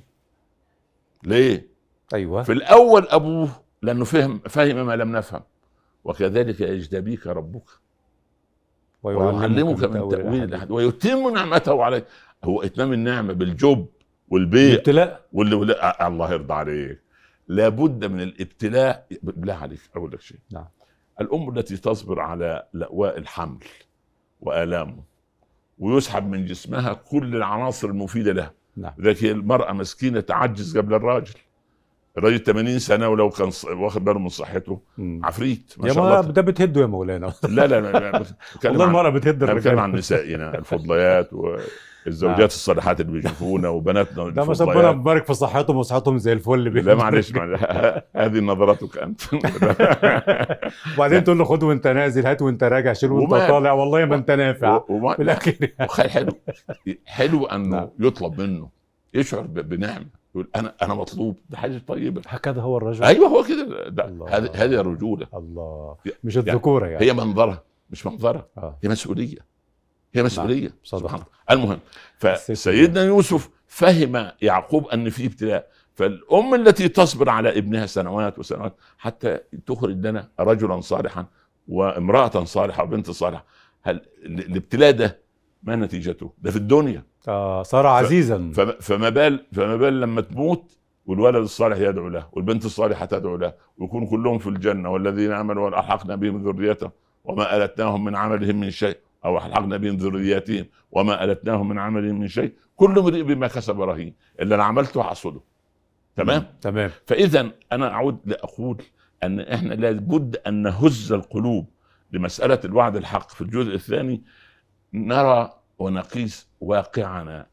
ليه؟ 1.23 1.67
أيوه. 2.13 2.43
في 2.43 2.51
الأول 2.51 3.07
أبوه 3.09 3.49
لأنه 3.81 4.05
فهم 4.05 4.39
فهم 4.39 4.85
ما 4.85 4.95
لم 4.95 5.15
نفهم. 5.15 5.41
وكذلك 6.03 6.61
يجتبيك 6.61 7.27
ربك. 7.27 7.69
ويعلمك 9.03 9.83
من 9.83 10.09
تأويل 10.09 10.71
ويتم 10.71 11.33
نعمته 11.33 11.83
عليك. 11.83 12.05
هو 12.43 12.63
إتمام 12.63 12.93
النعمة 12.93 13.33
بالجب 13.33 13.87
والبيع. 14.29 14.73
الابتلاء. 14.73 15.25
واللي 15.33 15.55
ولا 15.55 16.07
الله 16.07 16.31
يرضى 16.33 16.53
عليك. 16.53 17.01
لابد 17.47 18.05
من 18.05 18.21
الابتلاء. 18.21 19.07
بالله 19.23 19.53
عليك 19.53 19.79
أقول 19.95 20.11
لك 20.11 20.21
شيء. 20.21 20.39
نعم. 20.51 20.67
الام 21.21 21.57
التي 21.57 21.77
تصبر 21.77 22.19
على 22.19 22.67
لأواء 22.73 23.17
الحمل 23.17 23.63
وآلامه 24.41 25.03
ويسحب 25.77 26.29
من 26.29 26.45
جسمها 26.45 26.93
كل 26.93 27.35
العناصر 27.35 27.87
المفيدة 27.87 28.31
لها. 28.31 28.53
نعم. 28.77 28.93
هي 28.99 29.31
المرأة 29.31 29.73
مسكينة 29.73 30.19
تعجز 30.19 30.77
قبل 30.77 30.93
الراجل. 30.93 31.33
الراجل 32.17 32.39
80 32.39 32.79
سنة 32.79 33.07
ولو 33.09 33.29
كان 33.29 33.51
واخد 33.65 34.05
باله 34.05 34.19
من 34.19 34.29
صحته. 34.29 34.81
مم. 34.97 35.21
عفريت 35.23 35.73
ما 35.77 35.87
يا 35.87 35.93
شاء 35.93 36.03
الله. 36.03 36.31
ده 36.31 36.41
بتهده 36.41 36.81
يا 36.81 36.85
مولانا. 36.85 37.33
لا 37.43 37.67
لا 37.67 37.81
لا, 37.81 38.23
والله 38.65 38.85
المرأة 38.85 39.09
بتهد 39.09 39.43
أنا 39.43 39.53
بتكلم 39.53 39.73
الرجال. 39.73 39.79
عن 39.79 39.91
نسائنا 39.91 40.57
الفضليات 40.57 41.33
والزوجات 41.33 41.69
نعم. 42.07 42.41
الصالحات 42.41 43.01
اللي 43.01 43.11
بيشوفونا 43.11 43.69
وبناتنا 43.69 44.29
ده 44.29 44.43
شاء 44.43 44.43
الله 44.43 44.51
الفضليات 44.51 44.95
مبارك 44.95 45.25
في 45.25 45.33
صحتهم 45.33 45.77
وصحتهم 45.77 46.17
زي 46.17 46.33
الفل 46.33 46.85
لا 46.85 46.95
معلش. 46.95 47.33
هذه 48.15 48.39
نظرتك 48.39 48.97
أنت. 48.97 49.21
وبعدين 50.95 51.23
تقول 51.23 51.37
له 51.37 51.43
خد 51.45 51.63
وانت 51.63 51.87
نازل 51.87 52.25
هات 52.27 52.41
وانت 52.41 52.63
راجع 52.63 52.93
شيل 52.93 53.11
وانت. 53.11 53.31
طالع. 53.31 53.71
والله 53.71 54.05
ما 54.05 54.15
انت 54.15 54.31
نافع. 54.31 54.79
في 55.15 55.21
الآخر. 55.21 55.53
حلو. 56.09 56.31
حلو 57.05 57.45
أنه 57.45 57.77
نعم. 57.77 57.89
يطلب 57.99 58.41
منه 58.41 58.69
يشعر 59.13 59.41
بنعمة. 59.41 60.05
يقول 60.35 60.47
أنا 60.55 60.73
أنا 60.81 60.93
مطلوب. 60.93 61.37
ده 61.49 61.57
حاجة 61.57 61.81
طيبة. 61.87 62.21
هكذا 62.27 62.61
هو 62.61 62.77
الرجل. 62.77 63.03
أيوه 63.03 63.27
هو 63.27 63.43
كده. 63.43 63.93
هذه 64.29 64.81
الرجوله 64.81 65.27
الله. 65.33 65.95
مش 66.23 66.37
الذكورة 66.37 66.87
يعني. 66.87 67.05
هي 67.05 67.13
منظرة 67.13 67.63
مش 67.89 68.05
منظرة. 68.05 68.47
آه. 68.57 68.77
هي 68.83 68.89
مسؤولية. 68.89 69.54
هي 70.17 70.23
مسؤولية 70.23 70.69
صدق. 70.83 70.99
سبحان 71.01 71.15
الله. 71.15 71.25
المهم 71.51 71.79
فسيدنا 72.17 73.03
يوسف 73.03 73.49
فهم 73.67 74.31
يعقوب 74.41 74.87
أن 74.87 75.09
في 75.09 75.25
ابتلاء 75.25 75.67
فالأم 75.93 76.55
التي 76.55 76.87
تصبر 76.87 77.29
على 77.29 77.57
ابنها 77.57 77.85
سنوات 77.85 78.39
وسنوات 78.39 78.75
حتى 78.97 79.39
تخرج 79.65 80.05
لنا 80.07 80.27
رجلا 80.39 80.81
صالحا 80.81 81.25
وامرأة 81.67 82.43
صالحة 82.43 82.83
وبنت 82.83 83.09
صالحة 83.11 83.45
هل 83.83 83.95
ال- 84.25 84.39
الابتلاء 84.45 84.91
ده 84.91 85.19
ما 85.63 85.75
نتيجته؟ 85.75 86.31
ده 86.41 86.51
في 86.51 86.57
الدنيا. 86.57 87.03
آه 87.27 87.63
صار 87.63 87.87
عزيزا. 87.87 88.51
فما- 88.55 88.75
فما 88.81 89.09
بال 89.09 89.45
فما 89.53 89.75
بال 89.75 90.01
لما 90.01 90.21
تموت 90.21 90.77
والولد 91.05 91.35
الصالح 91.35 91.77
يدعو 91.77 92.07
له 92.07 92.27
والبنت 92.31 92.65
الصالحة 92.65 93.05
تدعو 93.05 93.35
له 93.35 93.53
ويكون 93.77 94.07
كلهم 94.07 94.37
في 94.39 94.47
الجنة 94.49 94.89
والذين 94.89 95.31
آمنوا 95.31 95.65
وألحقنا 95.69 96.15
بهم 96.15 96.43
ذريتهم 96.49 96.91
وما 97.23 97.57
ألتناهم 97.57 98.03
من 98.03 98.15
عملهم 98.15 98.59
من 98.59 98.71
شيء. 98.71 98.97
أو 99.25 99.37
الحقنا 99.37 99.77
بهم 99.77 99.95
ذرياتهم 99.95 100.65
وما 100.91 101.23
التناهم 101.23 101.69
من 101.69 101.79
عملهم 101.79 102.19
من 102.19 102.27
شيء. 102.27 102.53
كل 102.75 102.99
امرئ 102.99 103.21
بما 103.23 103.47
كسب 103.47 103.81
رهين 103.81 104.13
اللي 104.39 104.55
أنا 104.55 104.63
عملته 104.63 105.03
حصده 105.03 105.41
تمام؟ 106.15 106.45
تمام. 106.61 106.91
فإذا 107.05 107.51
أنا 107.71 107.91
أعود 107.91 108.17
لأقول 108.25 108.81
أن 109.23 109.39
إحنا 109.39 109.73
لابد 109.73 110.35
أن 110.47 110.53
نهز 110.61 111.11
القلوب 111.11 111.69
لمسألة 112.11 112.59
الوعد 112.65 112.95
الحق. 112.95 113.29
في 113.29 113.41
الجزء 113.41 113.73
الثاني 113.75 114.23
نرى 114.93 115.53
ونقيس 115.79 116.47
واقعنا 116.61 117.47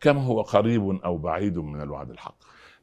كم 0.00 0.16
هو 0.16 0.42
قريب 0.42 0.82
أو 1.04 1.18
بعيد 1.18 1.58
من 1.58 1.80
الوعد 1.80 2.10
الحق. 2.10 2.36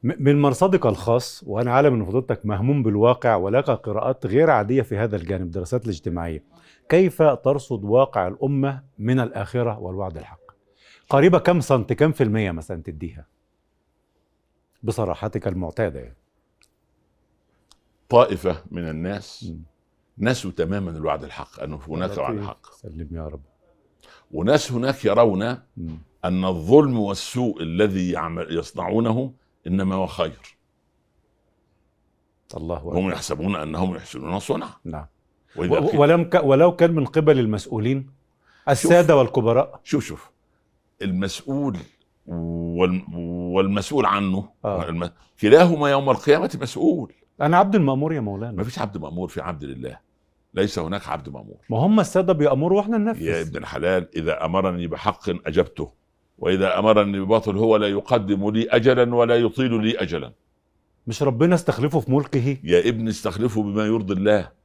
من 0.03 0.41
مرصدك 0.41 0.85
الخاص 0.85 1.43
وأنا 1.47 1.71
عالم 1.71 1.93
أن 1.93 2.05
فضيلتك 2.05 2.45
مهموم 2.45 2.83
بالواقع 2.83 3.35
ولك 3.35 3.69
قراءات 3.69 4.25
غير 4.25 4.49
عادية 4.49 4.81
في 4.81 4.97
هذا 4.97 5.15
الجانب 5.15 5.41
الدراسات 5.41 5.85
الاجتماعية. 5.85 6.43
كيف 6.91 7.21
ترصد 7.21 7.83
واقع 7.83 8.27
الأمة 8.27 8.83
من 8.99 9.19
الآخرة 9.19 9.79
والوعد 9.79 10.17
الحق 10.17 10.39
قريبة 11.09 11.39
كم 11.39 11.61
سنت 11.61 11.93
كم 11.93 12.11
في 12.11 12.23
المية 12.23 12.51
مثلا 12.51 12.83
تديها 12.83 13.27
بصراحتك 14.83 15.47
المعتادة 15.47 15.99
يعني 15.99 16.17
طائفة 18.09 18.63
من 18.71 18.89
الناس 18.89 19.43
مم. 19.43 19.61
نسوا 20.17 20.51
تماما 20.51 20.91
الوعد 20.91 21.23
الحق 21.23 21.59
أنه 21.63 21.79
هناك 21.87 22.17
وعد. 22.17 22.41
حق 22.41 22.71
سلم 22.71 23.07
يا 23.11 23.27
رب 23.27 23.41
وناس 24.31 24.71
هناك 24.71 25.05
يرون 25.05 25.57
مم. 25.77 25.97
أن 26.25 26.45
الظلم 26.45 26.99
والسوء 26.99 27.61
الذي 27.61 28.15
يصنعونه 28.49 29.33
إنما 29.67 29.95
هو 29.95 30.07
خير 30.07 30.57
الله 32.57 32.77
هم 32.77 32.97
أكبر. 32.97 33.11
يحسبون 33.11 33.55
أنهم 33.55 33.95
يحسنون 33.95 34.39
صنعا 34.39 34.73
نعم 34.85 35.05
ولم 35.55 36.23
ك... 36.23 36.43
ولو 36.43 36.75
كان 36.75 36.91
من 36.91 37.05
قبل 37.05 37.39
المسؤولين 37.39 38.09
السادة 38.69 39.15
والكبراء. 39.15 39.79
شوف 39.83 40.05
شوف. 40.05 40.31
المسؤول 41.01 41.77
وال... 42.27 43.01
والمسؤول 43.53 44.05
عنه. 44.05 44.49
آه. 44.65 44.89
الم... 44.89 45.09
كلاهما 45.41 45.89
يوم 45.89 46.09
القيامة 46.09 46.57
مسؤول. 46.61 47.13
أنا 47.41 47.57
عبد 47.57 47.75
المأمور 47.75 48.13
يا 48.13 48.19
ما 48.19 48.25
مولانا 48.25 48.63
فيش 48.63 48.79
عبد 48.79 48.97
مأمور 48.97 49.27
في 49.27 49.41
عبد 49.41 49.63
لله. 49.63 49.97
ليس 50.53 50.79
هناك 50.79 51.07
عبد 51.07 51.29
مأمور. 51.29 51.57
ما 51.69 51.77
هم 51.77 51.99
السادة 51.99 52.33
بيأمروا 52.33 52.77
وإحنا 52.77 52.97
يا 52.97 53.01
ننفذ 53.01 53.27
ابن 53.27 53.57
الحلال 53.57 54.07
إذا 54.15 54.45
أمرني 54.45 54.87
بحق 54.87 55.29
أجبته 55.29 55.91
وإذا 56.37 56.79
أمرني 56.79 57.19
بباطل 57.19 57.57
هو 57.57 57.77
لا 57.77 57.87
يقدم 57.87 58.49
لي 58.49 58.67
أجلا 58.69 59.15
ولا 59.15 59.35
يطيل 59.35 59.83
لي 59.83 59.97
أجلا. 59.97 60.31
مش 61.07 61.23
ربنا 61.23 61.55
استخلفه 61.55 61.99
في 61.99 62.11
ملكه؟ 62.11 62.57
يا 62.63 62.89
ابن 62.89 63.07
استخلفه 63.07 63.63
بما 63.63 63.85
يرضي 63.85 64.13
الله. 64.13 64.60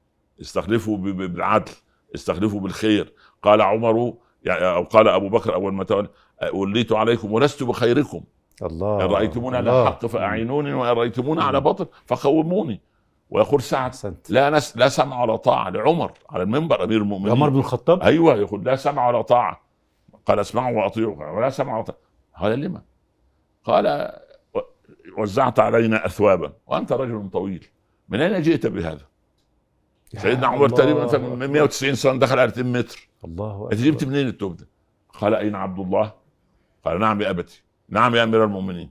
ب- 0.96 1.16
بالعدل 1.16 1.72
استخلفه 2.14 2.60
بالخير. 2.60 3.12
قال 3.42 3.62
عمر 3.62 4.14
يعني 4.42 4.66
أو 4.66 4.82
قال 4.82 5.08
أبو 5.08 5.28
بكر 5.28 5.54
أول 5.54 5.74
ما 5.74 5.84
تولى 5.84 6.08
وليت 6.52 6.92
عليكم 6.92 7.32
ولست 7.32 7.62
بخيركم. 7.62 8.20
الله 8.62 9.04
إن 9.04 9.10
رأيتموني 9.10 9.56
على. 9.56 9.86
حق 9.86 10.06
فأعينوني 10.06 10.74
وإن 10.74 10.96
رأيتموني 10.96 11.42
على 11.42 11.60
باطل 11.60 11.86
فقوموني 12.06 12.80
ويقول 13.30 13.62
سعد 13.62 13.90
أحسنت. 13.90 14.30
لا 14.30 14.50
نس 14.50 14.76
لا 14.76 14.88
سمع 14.88 15.22
ولا 15.22 15.36
طاعة 15.36 15.70
لعمر 15.70 16.12
على 16.30 16.42
المنبر 16.42 16.84
أمير 16.84 16.98
المؤمنين. 16.98 17.30
عمر 17.30 17.48
بن 17.48 17.58
الخطاب؟ 17.58 18.02
أيوه 18.02 18.34
يقول 18.34 18.64
لا 18.64 18.76
سمع 18.76 19.08
ولا 19.08 19.22
طاعة. 19.22 19.60
قال 20.26 20.38
اسمعوا 20.38 20.82
وأطيعوا 20.82 21.36
ولا 21.36 21.50
سمع 21.50 21.74
ولا 21.74 21.84
طاعة. 21.84 21.98
قال 22.40 22.60
لما 22.60 22.82
قال 23.64 24.12
وزعت 25.18 25.60
علينا 25.60 26.06
أثوابا. 26.06 26.52
وأنت 26.66 26.92
رجل 26.92 27.30
طويل. 27.32 27.66
من 28.08 28.20
أين 28.20 28.42
جئت 28.42 28.66
بهذا؟ 28.66 29.06
سيدنا 30.14 30.46
عمر 30.46 30.68
تقريبا 30.68 31.04
مثلا 31.04 31.34
من 31.34 31.46
190 31.46 31.94
سنة 31.94 32.18
دخل 32.18 32.38
على 32.38 32.48
200 32.56 32.62
متر. 32.62 33.08
الله 33.24 33.68
أنت 33.72 33.80
جبت 33.80 34.04
منين 34.04 34.28
التوب 34.28 34.56
ده؟ 34.56 34.66
قال 35.20 35.34
أين 35.34 35.54
عبد 35.54 35.78
الله؟ 35.78 36.12
قال 36.84 37.00
نعم 37.00 37.22
يا 37.22 37.30
أبتي. 37.30 37.62
نعم 37.88 38.14
يا 38.14 38.22
أمير 38.22 38.44
المؤمنين. 38.44 38.90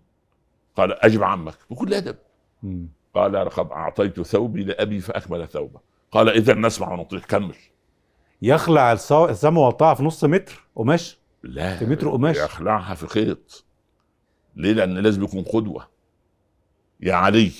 قال 0.75 1.03
أجب 1.05 1.23
عمك. 1.23 1.55
بكل 1.69 2.15
مم. 2.63 2.87
قال 3.13 3.31
لقد 3.31 3.71
أعطيت 3.71 4.21
ثوبي 4.21 4.63
لأبي 4.63 4.99
فأكمل 4.99 5.47
ثوبه. 5.47 5.79
قال 6.11 6.29
إذا 6.29 6.53
نسمع 6.53 6.93
ونطيع 6.93 7.19
كمل. 7.19 7.55
يخلع 8.41 8.91
السمع 8.93 9.61
والطاعه 9.61 9.93
في 9.93 10.03
نص 10.03 10.23
متر. 10.23 10.65
قماش؟ 10.75 11.17
لا 11.43 11.77
في 11.77 11.85
متر 11.85 12.09
قماش. 12.09 12.37
يخلعها 12.37 12.93
في 12.95 13.07
خيط. 13.07 13.65
ليه؟ 14.55 14.73
لأن 14.73 14.97
لازم 14.97 15.23
يكون 15.23 15.43
قدوة. 15.43 15.87
يا 16.99 17.13
علي. 17.13 17.51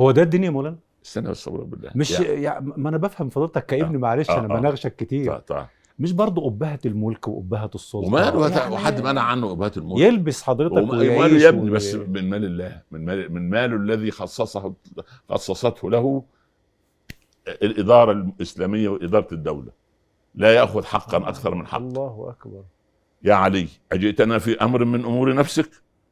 هو 0.00 0.10
ده 0.10 0.22
الدنيا 0.22 0.46
يا 0.46 0.50
مولانا؟ 0.50 0.78
استنى 1.04 1.28
بس 1.30 1.36
صبر 1.44 1.62
بالله. 1.62 1.90
مش 1.94 2.10
يا- 2.10 2.20
يا 2.32 2.60
ما 2.60 2.88
أنا 2.88 2.96
بفهم 2.96 3.28
فضيلتك 3.28 3.66
كابن 3.66 3.94
آه. 3.94 3.98
معلش 3.98 4.30
آه، 4.30 4.38
أنا 4.40 4.54
آه. 4.56 4.58
بناغشك 4.60 4.96
كتير. 4.96 5.32
طيب 5.32 5.40
طيب. 5.46 5.66
مش 5.98 6.12
برضه 6.12 6.46
أبهة 6.48 6.78
الملك 6.86 7.28
وأبهة 7.28 7.70
السلطة؟ 7.74 8.06
وماله 8.06 8.48
يعني 8.58 8.74
وحد 8.74 9.00
منع 9.00 9.22
عنه 9.22 9.50
ابهات 9.52 9.76
الملك. 9.76 10.00
يلبس 10.00 10.42
حضرتك 10.42 10.72
وماله 10.76 11.04
يا 11.42 11.48
ابني 11.48 11.70
و- 11.70 11.74
بس 11.74 11.94
من 11.94 12.30
مال 12.30 12.44
الله 12.44 12.82
من 12.90 13.04
مال 13.04 13.32
من 13.32 13.50
ماله 13.50 13.76
الذي 13.76 14.10
خصصه 14.10 14.74
خصصته 15.30 15.90
له 15.90 16.22
الإدارة 17.48 18.12
الإسلامية 18.12 18.88
وإدارة 18.88 19.28
الدولة؟ 19.32 19.70
لا 20.34 20.54
يأخذ 20.54 20.84
حقا 20.84 21.16
أكثر 21.28 21.54
من 21.54 21.66
حق 21.66 21.78
الله 21.78 22.26
أكبر. 22.38 22.62
يا 23.22 23.34
علي 23.34 23.68
أجئتنا 23.92 24.38
في 24.38 24.56
أمر 24.62 24.84
من 24.84 25.04
أمور 25.04 25.34
نفسك 25.34 25.70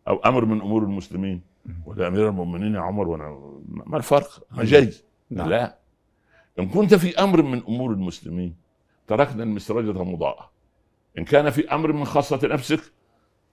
أو 0.08 0.16
أمر 0.16 0.44
من 0.44 0.60
أمور 0.60 0.82
المسلمين؟ 0.82 1.40
ولا 1.86 2.08
أمير 2.08 2.28
المؤمنين 2.28 2.74
يا 2.74 2.80
عمر 2.80 3.08
وأنا 3.08 3.38
ما 3.68 3.96
الفرق؟ 3.96 4.42
أنا 4.54 4.64
جاي 4.64 4.92
نعم. 5.30 5.48
لا. 5.48 5.78
إن 6.58 6.68
كنت 6.68 6.94
في 6.94 7.18
أمر 7.22 7.42
من 7.42 7.62
أمور 7.68 7.92
المسلمين 7.92 8.56
تركنا 9.06 9.42
المسرجه 9.42 10.02
مضاءة. 10.04 10.50
إن 11.18 11.24
كان 11.24 11.50
في 11.50 11.68
أمر 11.68 11.92
من 11.92 12.04
خاصة 12.04 12.40
نفسك 12.48 12.80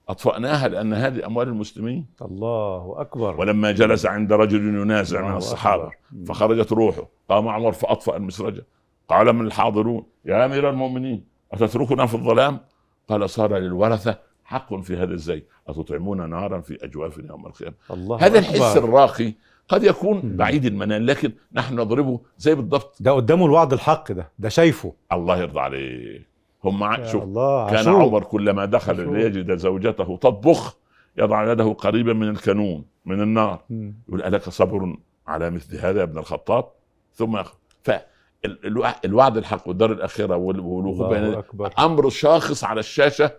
أطفأناها 0.08 0.68
لأن 0.68 0.94
هذه 0.94 1.26
أموال 1.26 1.48
المسلمين. 1.48 2.06
الله 2.22 2.94
أكبر. 3.00 3.40
ولما 3.40 3.72
جلس 3.72 4.06
عند 4.06 4.32
رجل 4.32 4.64
ينازع 4.64 5.28
من 5.28 5.36
الصحابة 5.36 5.86
أكبر. 5.86 6.24
فخرجت 6.26 6.72
روحه. 6.72 7.08
قام 7.28 7.48
عمر 7.48 7.72
فأطفأ 7.72 8.16
المسرجه 8.16 8.66
قال 9.08 9.32
من 9.32 9.46
الحاضرون؟ 9.46 10.06
يا 10.24 10.44
أمير 10.46 10.70
المؤمنين 10.70 11.24
أتتركنا 11.52 12.06
في 12.06 12.14
الظلام؟ 12.14 12.60
قال 13.08 13.30
صار 13.30 13.56
للورثة 13.56 14.18
حق 14.46 14.74
في 14.80 14.96
هذا 14.96 15.14
الزي 15.14 15.44
أتطعمون 15.68 16.30
نارا 16.30 16.60
في 16.60 16.84
أجوافنا 16.84 17.28
يوم 17.28 17.46
القيامة 17.46 17.74
الله 17.90 18.16
هذا 18.16 18.38
أكبر. 18.38 18.38
الحس 18.38 18.76
الراقي 18.76 19.32
قد 19.68 19.84
يكون. 19.84 20.36
بعيد 20.36 20.64
المنال 20.64 21.06
لكن 21.06 21.32
نحن 21.52 21.74
نضربه 21.80 22.20
زي 22.38 22.54
بالضبط 22.54 22.96
ده 23.00 23.12
قدامه 23.12 23.46
الوعد 23.46 23.72
الحق 23.72 24.12
ده 24.12 24.30
ده 24.38 24.48
شايفه 24.48 24.92
الله 25.12 25.36
يرضى 25.38 25.60
عليه 25.60 26.26
هم 26.64 27.04
شوف 27.06 27.24
كان. 27.70 27.88
عمر 27.88 28.24
كلما 28.24 28.64
دخل. 28.64 29.12
ليجد 29.12 29.56
زوجته 29.56 30.16
تطبخ 30.16 30.76
يضع 31.18 31.52
يده 31.52 31.72
قريبا 31.72 32.12
من 32.12 32.28
الكانون 32.28 32.84
من 33.04 33.20
النار 33.22 33.60
مم. 33.70 33.94
يقول 34.08 34.22
ألك 34.22 34.42
صبر 34.48 34.96
على 35.26 35.50
مثل 35.50 35.76
هذا 35.78 35.98
يا 35.98 36.02
ابن 36.04 36.18
الخطاب 36.18 36.68
ثم 37.14 37.36
يخ... 37.36 37.52
فالوعد 37.82 39.36
الحق 39.36 39.68
والدار 39.68 39.90
وال- 40.20 40.60
والوقوف 40.60 41.02
بين 41.08 41.24
أكبر 41.34 41.72
أمر 41.78 42.10
شاخص 42.10 42.64
على 42.64 42.80
الشاشة 42.80 43.30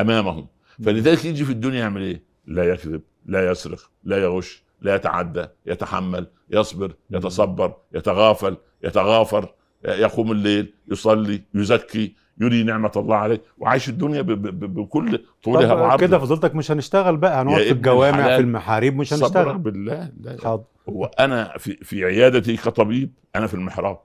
أمامهم. 0.00 0.46
فلذلك 0.84 1.24
يجي 1.24 1.44
في 1.44 1.52
الدنيا 1.52 1.78
يعمل 1.78 2.02
إيه؟ 2.02 2.22
لا 2.46 2.64
يكذب، 2.64 3.00
لا 3.26 3.50
يسرق، 3.50 3.90
لا 4.04 4.18
يغش، 4.18 4.62
لا 4.80 4.94
يتعدى، 4.94 5.46
يتحمل، 5.66 6.26
يصبر، 6.50 6.94
يتصبر، 7.10 7.74
يتغافل، 7.94 8.56
يتغافر، 8.84 9.54
يقوم 9.84 10.32
الليل، 10.32 10.74
يصلي، 10.88 11.42
يزكي، 11.54 12.14
يري 12.40 12.62
نعمة 12.62 12.92
الله 12.96 13.16
عليه، 13.16 13.42
وعايش 13.58 13.88
الدنيا 13.88 14.22
بكل 14.22 15.24
طولها 15.42 15.74
وعرضها. 15.74 16.06
كده 16.06 16.18
فضلتك 16.18 16.54
مش 16.54 16.70
هنشتغل 16.70 17.16
بقى 17.16 17.42
هنقعد 17.42 17.62
في 17.62 17.72
الجوامع. 17.72 18.36
في 18.36 18.42
المحاريب 18.42 18.96
مش 18.96 19.12
هنشتغل. 19.12 19.58
بالله 19.58 20.12
لا 20.20 20.36
حاضر. 20.44 20.64
وأنا 20.86 21.58
في 21.58 21.76
في 21.76 22.04
عيادتي 22.04 22.56
كطبيب 22.56 23.12
أنا 23.36 23.46
في 23.46 23.54
المحراب. 23.54 24.00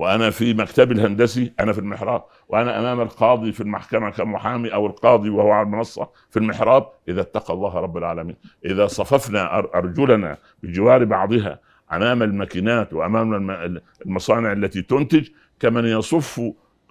وأنا 0.00 0.30
في 0.30 0.54
مكتبي 0.54 0.94
الهندسي 0.94 1.52
أنا 1.60 1.72
في 1.72 1.78
المحراب. 1.78 2.22
وأنا 2.48 2.78
أمام 2.80 3.00
القاضي 3.00 3.52
في 3.52 3.60
المحكمة 3.60 4.10
كمحامي 4.10 4.74
أو 4.74 4.86
القاضي 4.86 5.30
وهو 5.30 5.50
على 5.50 5.66
المنصة 5.66 6.08
في 6.30 6.38
المحراب 6.38 6.86
إذا 7.08 7.20
اتقى 7.20 7.54
الله 7.54 7.74
رب 7.74 7.96
العالمين. 7.96 8.36
إذا 8.64 8.86
صففنا 8.86 9.58
أرجلنا 9.58 10.36
بجوار 10.62 11.04
بعضها 11.04 11.58
أمام 11.92 12.22
الماكينات 12.22 12.92
وأمام 12.92 13.34
الم- 13.34 13.80
المصانع 14.06 14.52
التي 14.52 14.82
تنتج 14.82 15.28
كمن 15.60 15.84
يصف 15.84 16.40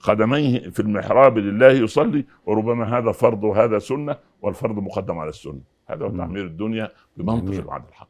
قدميه 0.03 0.59
في 0.69 0.79
المحراب 0.79 1.37
لله 1.37 1.67
يصلي 1.71 2.25
وربما 2.45 2.97
هذا 2.97 3.11
فرض 3.11 3.43
وهذا 3.43 3.79
سنة 3.79 4.15
والفرض 4.41 4.79
مقدم 4.79 5.17
على 5.17 5.29
السنة. 5.29 5.61
هذا 5.89 6.05
هو. 6.05 6.17
تعمير 6.17 6.45
الدنيا 6.45 6.91
بمنطق. 7.17 7.53
الوعد 7.59 7.83
الحق 7.89 8.09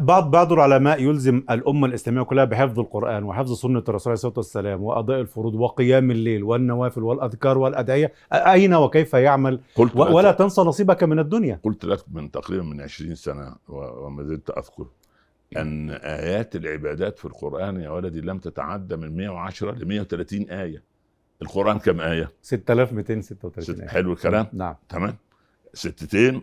بعض 0.00 0.30
بعض 0.30 0.52
العلماء 0.52 1.02
يلزم 1.02 1.42
الأمة 1.50 1.86
الإسلامية 1.86 2.22
كلها 2.22 2.44
بحفظ 2.44 2.78
القرآن 2.80 3.24
وحفظ 3.24 3.52
سنة 3.52 3.84
الرسول 3.88 4.10
عليه 4.10 4.14
الصلاة 4.14 4.32
والسلام 4.36 4.82
وأداء 4.82 5.20
الفروض 5.20 5.54
وقيام 5.54 6.10
الليل 6.10 6.42
والنوافل 6.44 7.02
والأذكار 7.02 7.58
والأدعية 7.58 8.12
أين 8.32 8.74
وكيف 8.74 9.14
يعمل 9.14 9.60
قلت 9.74 9.96
ولا 9.96 10.32
تنسى 10.32 10.60
نصيبك 10.60 11.02
من 11.04 11.18
الدنيا 11.18 11.60
قلت 11.62 11.84
لك 11.84 11.98
من 12.12 12.30
تقريبا 12.30 12.62
من 12.64 12.80
عشرين 12.80 13.14
سنة 13.14 13.56
و- 13.68 14.06
وما 14.06 14.22
زلت 14.22 14.50
أذكر 14.50 14.86
أن 15.56 15.90
آيات 15.90 16.56
العبادات 16.56 17.18
في 17.18 17.24
القرآن 17.24 17.80
يا 17.80 17.90
ولدي 17.90 18.20
لم 18.20 18.38
تتعدى 18.38 18.96
من 18.96 19.16
110 19.16 19.70
ل 19.72 19.88
130 19.88 20.42
آية 20.50 20.82
القرآن 21.42 21.78
كم 21.78 22.00
آية؟ 22.00 22.30
6236 22.42 23.62
ست 23.74 23.80
آية. 23.80 23.88
حلو 23.88 24.12
الكلام 24.12 24.46
نعم 24.52 24.74
تمام 24.88 25.16
ستتين. 25.74 26.36
و- 26.36 26.40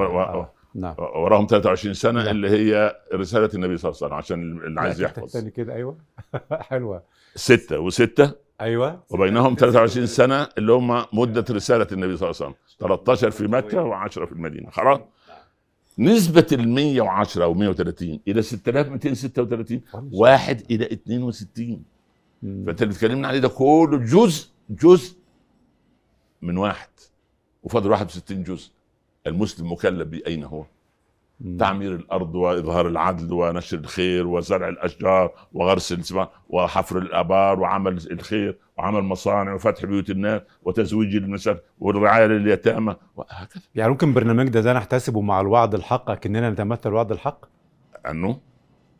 و- 0.00 0.20
آه. 0.20 0.52
نعم. 0.74 0.94
وراهم 0.98 1.46
23 1.46 1.94
سنة 1.94 2.22
لا. 2.22 2.30
اللي 2.30 2.50
هي 2.50 2.96
رسالة 3.14 3.50
النبي 3.54 3.76
صلى 3.76 3.88
الله 3.92 3.98
عليه 4.02 4.06
وسلم 4.06 4.14
عشان 4.18 4.66
اللي 4.66 4.80
عايز 4.80 5.00
لا، 5.02 5.06
يحفظ. 5.08 5.32
تاني 5.32 5.50
كده 5.50 5.74
أيوه. 5.74 5.96
حلوة. 6.70 7.02
ستة 7.34 7.78
وستة. 7.78 8.32
أيوه. 8.60 9.02
وبينهم 9.10 9.54
23 9.54 10.06
سنة 10.06 10.48
اللي 10.58 10.72
هم 10.72 11.04
مدة 11.12 11.44
رسالة 11.50 11.86
النبي 11.92 12.16
صلى 12.16 12.30
الله 12.30 12.40
عليه 12.40 12.50
وسلم. 12.50 12.54
13 12.80 13.30
في 13.30 13.46
مكة 13.46 13.90
و10 13.90 14.08
في 14.24 14.32
المدينة. 14.32 14.70
خلاص؟ 14.70 15.00
نسبة 15.98 16.46
ال 16.52 16.68
110 16.68 17.44
أو 17.44 17.54
130 17.54 18.20
إلى 18.28 18.42
6236 18.42 19.80
واحد 20.12 20.62
إلى 20.70 20.84
62 20.92 21.82
مم. 22.42 22.64
فأنت 22.66 22.82
اللي 22.82 22.94
بتكلمنا 22.94 23.28
عليه 23.28 23.38
ده 23.38 23.48
كله 23.48 23.98
جزء 23.98 24.48
جزء 24.70 25.16
من 26.42 26.56
واحد. 26.58 26.88
وفاضل 27.62 27.90
61 27.90 28.42
جزء 28.42 28.70
المسلم 29.26 29.72
مكلف 29.72 30.08
بيه 30.08 30.22
أين 30.26 30.44
هو؟ 30.44 30.64
مم. 31.40 31.56
تعمير 31.56 31.94
الأرض 31.94 32.34
وإظهار 32.34 32.88
العدل 32.88 33.32
ونشر 33.32 33.78
الخير 33.78 34.26
وزرع 34.26 34.68
الأشجار 34.68 35.32
وغرس 35.52 36.14
وحفر 36.48 36.98
الآبار 36.98 37.60
وعمل 37.60 37.98
الخير 38.10 38.58
وعمل 38.78 39.00
مصانع 39.02 39.54
وفتح 39.54 39.84
بيوت 39.84 40.10
الناس 40.10 40.42
وتزويج 40.62 41.16
المساكين 41.16 41.62
والرعاية 41.78 42.26
لليتامى 42.26 42.96
وهكذا 43.16 43.62
يعني 43.74 43.90
ممكن 43.90 44.14
برنامج 44.14 44.48
ده, 44.48 44.60
ده 44.60 44.72
نحتسبه 44.72 45.20
مع 45.20 45.40
الوعد 45.40 45.74
الحق 45.74 46.10
أكننا 46.10 46.50
نتمثل 46.50 46.88
الوعد 46.88 47.12
الحق 47.12 47.44
أنه 48.10 48.38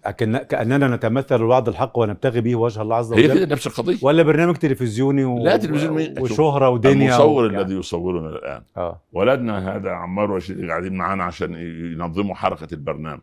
أكن 0.05 0.37
كأننا 0.39 0.89
نتمثل 0.97 1.37
الوعد 1.37 1.69
الحق 1.69 1.99
ونبتغي 1.99 2.41
به 2.41 2.57
وجه 2.57 2.83
الله 2.83 2.97
عز 2.97 3.13
هي 3.13 3.25
وجل 3.25 3.35
كده 3.35 3.47
نفس 3.55 3.67
القضية 3.67 3.97
ولا 4.03 4.23
برنامج 4.23 4.55
تلفزيوني 4.57 5.25
و... 5.25 5.39
لا، 5.45 5.57
تلفزيون 5.57 5.93
مين؟ 5.95 6.15
وشهرة 6.19 6.69
ودنيا 6.69 7.07
المصور 7.17 7.45
و... 7.45 7.47
الذي 7.47 7.75
يصورنا 7.75 8.29
الآن 8.29 8.63
آه 8.77 9.01
ولدنا 9.13 9.77
هذا 9.77 9.91
عمار 9.91 10.31
ورشيد 10.31 10.69
قاعدين 10.69 10.95
معانا 10.97 11.25
عشان 11.25 11.55
ينظموا 11.95 12.35
حركة 12.35 12.75
البرنامج 12.75 13.21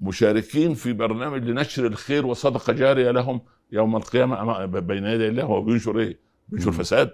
مشاركين 0.00 0.74
في 0.74 0.92
برنامج 0.92 1.44
لنشر 1.44 1.86
الخير 1.86 2.26
وصدقة 2.26 2.72
جارية 2.72 3.10
لهم 3.10 3.40
يوم 3.72 3.96
القيامة 3.96 4.36
أمام- 4.36 4.66
بين 4.76 5.04
يدي 5.04 5.28
الله 5.28 5.42
هو 5.42 5.62
بينشر 5.62 5.98
إيه؟ 5.98 6.18
بينشر. 6.48 6.72
فساد 6.72 7.10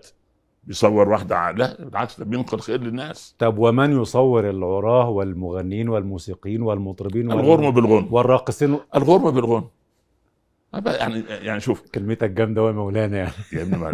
بيصور 0.67 1.09
واحدة 1.09 1.37
ع- 1.39 1.51
لا 1.51 1.85
بالعكس 1.85 2.19
ده 2.19 2.25
بينقل 2.25 2.61
خير 2.61 2.81
للناس. 2.81 3.35
طب 3.39 3.59
ومن 3.59 4.03
يصور 4.03 4.51
العراه 4.51 5.09
والمغنين 5.09 5.89
والموسيقيين 5.89 6.63
والمطربين 6.63 7.33
وال... 7.33 7.39
الغرم 7.41 7.71
بالغنم. 7.71 8.09
والراقصين؟ 8.15 8.79
الغرم 8.97 9.31
بالغنم. 9.31 9.65
أبا- 10.77 10.89
يعني 10.89 11.25
يعني 11.29 11.61
شوف. 11.61 11.83
كلمتك 11.95 12.31
جامدة 12.31 12.67
يا 12.67 12.73
مولانا 12.73 13.17
يعني. 13.17 13.33
يا 13.53 13.63
ابني 13.63 13.77
ما. 13.77 13.91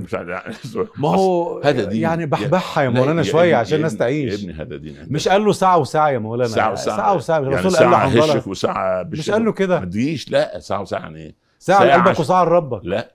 مش 0.00 0.14
عارف- 0.14 0.28
يعني 0.28 0.54
ما 0.98 1.08
هو 1.08 1.58
هذا 1.64 1.84
دين. 1.84 2.02
يعني 2.02 2.26
بحبحها 2.26 2.84
يا 2.84 2.88
لا، 2.90 3.00
مولانا 3.00 3.22
شوية 3.22 3.56
عشان 3.56 3.76
الناس 3.76 3.96
تعيش 3.96 4.32
يا 4.42 4.50
ابني 4.50 4.62
هذا 4.62 4.76
دين. 4.76 4.96
مش 5.10 5.28
قال 5.28 5.44
له 5.44 5.52
ساعة 5.52 5.78
وساعة 5.78 6.10
يا 6.10 6.18
مولانا. 6.18 6.48
ساعة 6.48 6.72
وساعة. 6.72 6.96
ساعة 6.96 7.14
وساعة. 7.16 7.40
يعني 7.40 7.48
الرسول 7.54 7.70
قال 7.70 7.90
ساعة 7.90 8.06
لحنظله 8.06 8.34
هشك 8.34 8.46
وساعة 8.46 9.02
مش 9.02 9.30
قال 9.30 9.40
له 9.40 9.46
ما 9.50 9.52
كده 9.56 9.80
تجيش. 9.84 10.30
لا 10.30 10.58
ساعة 10.58 10.80
وساعة 10.80 11.00
يعني. 11.00 11.18
إيه؟ 11.18 11.34
ساعة 11.58 11.78
ساعة 11.78 11.96
لقلبك 11.98 12.20
وساعة 12.20 12.44
لربك. 12.44 12.80
لا. 12.84 13.14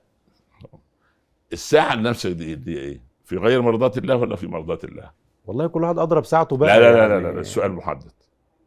الساعة 1.53 1.95
لنفسك 1.95 2.31
دي, 2.31 2.55
دي 2.55 2.79
إيه؟ 2.79 3.01
في 3.25 3.37
غير 3.37 3.61
مرضاة 3.61 3.91
الله 3.97 4.15
ولا 4.15 4.35
في 4.35 4.47
مرضاة 4.47 4.79
الله؟ 4.83 5.11
والله 5.45 5.67
كل 5.67 5.83
واحد 5.83 5.97
أضرب 5.97 6.25
ساعته 6.25 6.57
بقى 6.57 6.79
لا 6.79 6.91
لا 6.91 6.91
لا, 6.93 6.97
يعني. 6.97 7.13
لا, 7.23 7.27
لا, 7.27 7.33
لا 7.33 7.39
السؤال 7.39 7.71
محدد 7.71 8.11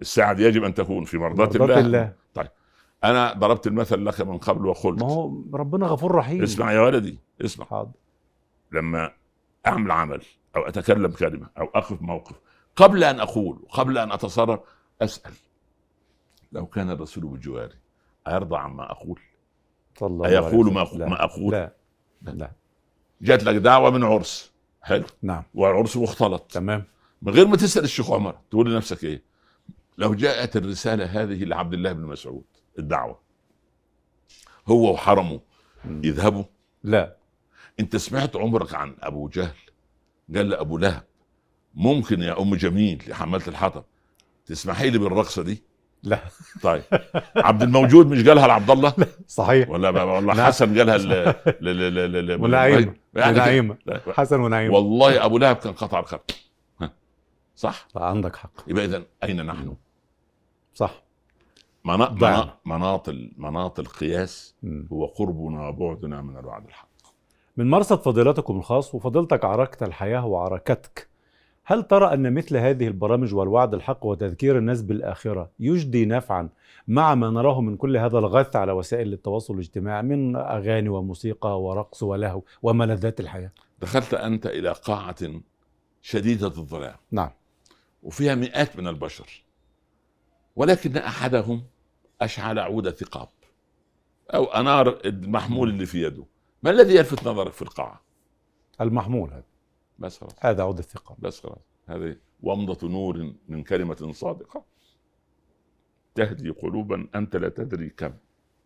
الساعة 0.01 0.33
دي 0.33 0.45
يجب 0.45 0.65
أن 0.65 0.75
تكون 0.75 1.05
في 1.05 1.19
مرضاة 1.19 1.45
مرضاة 1.45 1.79
الله. 1.81 2.15
الله 2.37 2.51
أنا 3.05 3.33
ضربت 3.33 3.67
المثل 3.67 4.05
لك 4.05 4.21
من 4.21 4.39
قبل 4.39 4.67
وقلت 4.67 5.01
ما 5.03 5.09
هو 5.13 5.33
ربنا 5.55 5.87
غفور 5.87 6.15
رحيم 6.15 6.43
اسمع 6.43 6.73
يا 6.73 6.81
ولدي 6.81 7.19
اسمع 7.45 7.67
حاضر 7.67 7.91
لما 8.73 9.13
أعمل 9.67 9.91
عمل 9.91 10.23
أو 10.57 10.63
أتكلم 10.63 11.11
كلمة 11.11 11.47
أو 11.59 11.65
أقف 11.75 12.03
موقف 12.03 12.37
قبل 12.77 13.05
أن 13.05 13.21
أقول 13.21 13.59
قبل 13.71 13.99
أن 13.99 14.13
أتصرف 14.13 14.61
أسأل 15.03 15.33
لو 16.53 16.67
كان 16.67 16.91
الرسول 16.91 17.25
بجواري 17.25 17.75
أيرضى 18.29 18.57
عما 18.57 18.91
أقول؟ 18.91 19.21
صلى 19.99 20.09
الله 20.09 20.47
وسلم. 20.47 20.75
ما 20.75 20.85
أقول- 20.85 20.97
لا. 20.97 21.07
ما 21.07 21.25
أقول؟ 21.25 21.53
لا 21.53 21.73
لا 22.23 22.51
جات 23.23 23.45
لك 23.45 23.57
دعوة 23.57 23.91
من 23.91 24.05
عرس. 24.05 24.51
حلو؟ 24.83 25.05
نعم. 25.23 25.43
والعرس 25.55 25.97
مختلط 25.97 26.43
تمام. 26.53 26.85
من 27.23 27.33
غير 27.33 27.47
ما 27.47 27.57
تسأل 27.57 27.85
الشيخ 27.85 28.11
عمر 28.11 28.39
تقول 28.51 28.73
لنفسك 28.73 29.05
إيه؟ 29.05 29.23
لو 29.99 30.15
جاءت 30.15 30.57
الرسالة 30.57 31.05
هذه 31.05 31.45
لعبد 31.45 31.75
الله 31.75 31.93
بن 31.93 32.03
مسعود 32.03 32.45
الدعوة 32.79 33.21
هو 34.69 34.93
وحرمه. 34.93 35.41
يذهبوا؟ 35.85 36.45
لا. 36.85 37.17
أنت 37.81 37.97
سمعت 37.97 38.37
عمرك 38.37 38.75
عن 38.75 38.97
أبو 39.01 39.29
جهل؟ 39.29 39.55
قال 40.35 40.49
لأبو 40.49 40.79
لهب 40.79 41.05
ممكن 41.75 42.23
يا 42.23 42.43
أم 42.43 42.55
جميل 42.55 43.03
يا 43.09 43.15
حماله 43.15 43.49
الحطب 43.49 43.85
تسمحي 44.47 44.91
لي 44.91 44.99
بالرقصة 44.99 45.43
دي؟ 45.43 45.63
لا. 46.03 46.19
طيب. 46.63 46.83
عبد 47.37 47.63
الموجود 47.63 48.07
مش 48.07 48.29
قالها 48.29 48.47
لعبد 48.47 48.71
الله؟ 48.71 48.95
صحيح. 49.27 49.69
ولا 49.71 49.89
ولا 50.05 50.35
نعم. 50.35 50.47
حسن 50.47 50.79
قالها 50.79 50.99
ل 50.99 51.09
ل 51.61 51.95
ل 51.95 52.13
ل 52.13 52.27
ل 52.27 52.43
ونعيمة. 52.45 52.95
يعني 53.15 53.77
حسن 54.13 54.41
ونعيمة. 54.41 54.75
والله 54.75 55.25
أبو 55.25 55.39
لهب 55.39 55.57
كان 55.57 55.73
قطع 55.73 55.99
الخط. 56.01 56.31
صح؟ 57.57 57.89
عندك 57.97 58.37
حق. 58.37 58.51
يبقى 58.69 58.85
اذا 58.85 59.03
أين 59.25 59.47
نحن؟ 59.47 59.77
صح. 60.75 61.03
مناط 61.85 63.09
ال- 63.09 63.33
مناط 63.37 63.79
القياس. 63.79 64.57
هو 64.93 65.07
قربنا 65.07 65.69
وبعدنا 65.69 66.23
من 66.23 66.37
الوعد 66.37 66.65
الحق. 66.67 66.89
من 67.57 67.71
مرصد 67.71 68.01
فضيلتكم 68.03 68.57
الخاص 68.59 68.95
وفضيلتك 68.95 69.45
عركت 69.45 69.83
الحياة 69.83 70.27
وعركتك. 70.27 71.10
هل 71.71 71.83
ترى 71.83 72.15
أن 72.15 72.35
مثل 72.35 72.57
هذه 72.57 72.89
البرامج 72.89 73.35
والوعد 73.35 73.75
الحق 73.75 74.07
وتذكير 74.07 74.59
الناس 74.59 74.83
بالآخرة 74.83 75.51
يجدي 75.61 76.07
نفعا 76.07 76.49
مع 76.89 77.15
ما 77.15 77.31
نراه 77.31 77.61
من 77.61 77.77
كل 77.77 77.97
هذا 77.97 78.19
الغث 78.19 78.57
على 78.57 78.73
وسائل 78.73 79.13
التواصل 79.13 79.55
الاجتماعي 79.55 80.03
من 80.03 80.37
أغاني 80.37 80.89
وموسيقى 80.89 81.63
ورقص 81.63 82.03
ولهو 82.03 82.43
وملذات 82.63 83.21
الحياة؟ 83.21 83.51
دخلت 83.81 84.15
أنت 84.15 84.47
إلى 84.47 84.73
قاعة 84.73 85.17
شديدة 86.03 86.47
الظلام. 86.47 86.97
نعم. 87.11 87.31
وفيها 88.03 88.35
مئات 88.35 88.77
من 88.77 88.89
البشر. 88.89 89.45
ولكن 90.57 90.97
أحدهم 90.97 91.63
أشعل 92.21 92.59
عود 92.59 92.91
ثقاب. 92.91 93.29
أو 94.35 94.45
أنار 94.45 94.99
المحمول 95.05 95.69
اللي 95.69 95.87
في 95.87 96.03
يده. 96.03 96.25
ما 96.63 96.71
الذي 96.71 96.95
يلفت 96.95 97.29
نظرك 97.29 97.53
في 97.53 97.63
القاعة؟ 97.63 98.01
المحمول 98.81 99.31
هذا. 99.31 99.50
بس 100.01 100.19
خلاص. 100.19 100.33
هذا 100.41 100.63
عود 100.63 100.79
الثقة 100.79 101.17
بس 101.19 101.41
خلاص. 101.41 101.63
هذه 101.87 102.17
ومضة 102.43 102.89
نور 102.89 103.33
من 103.49 103.63
كلمة 103.63 104.13
صادقة 104.13 104.65
تهدي 106.15 106.51
قلوبا 106.51 107.09
أنت 107.15 107.37
لا 107.37 107.49
تدري 107.49 107.91
كم. 107.91 108.13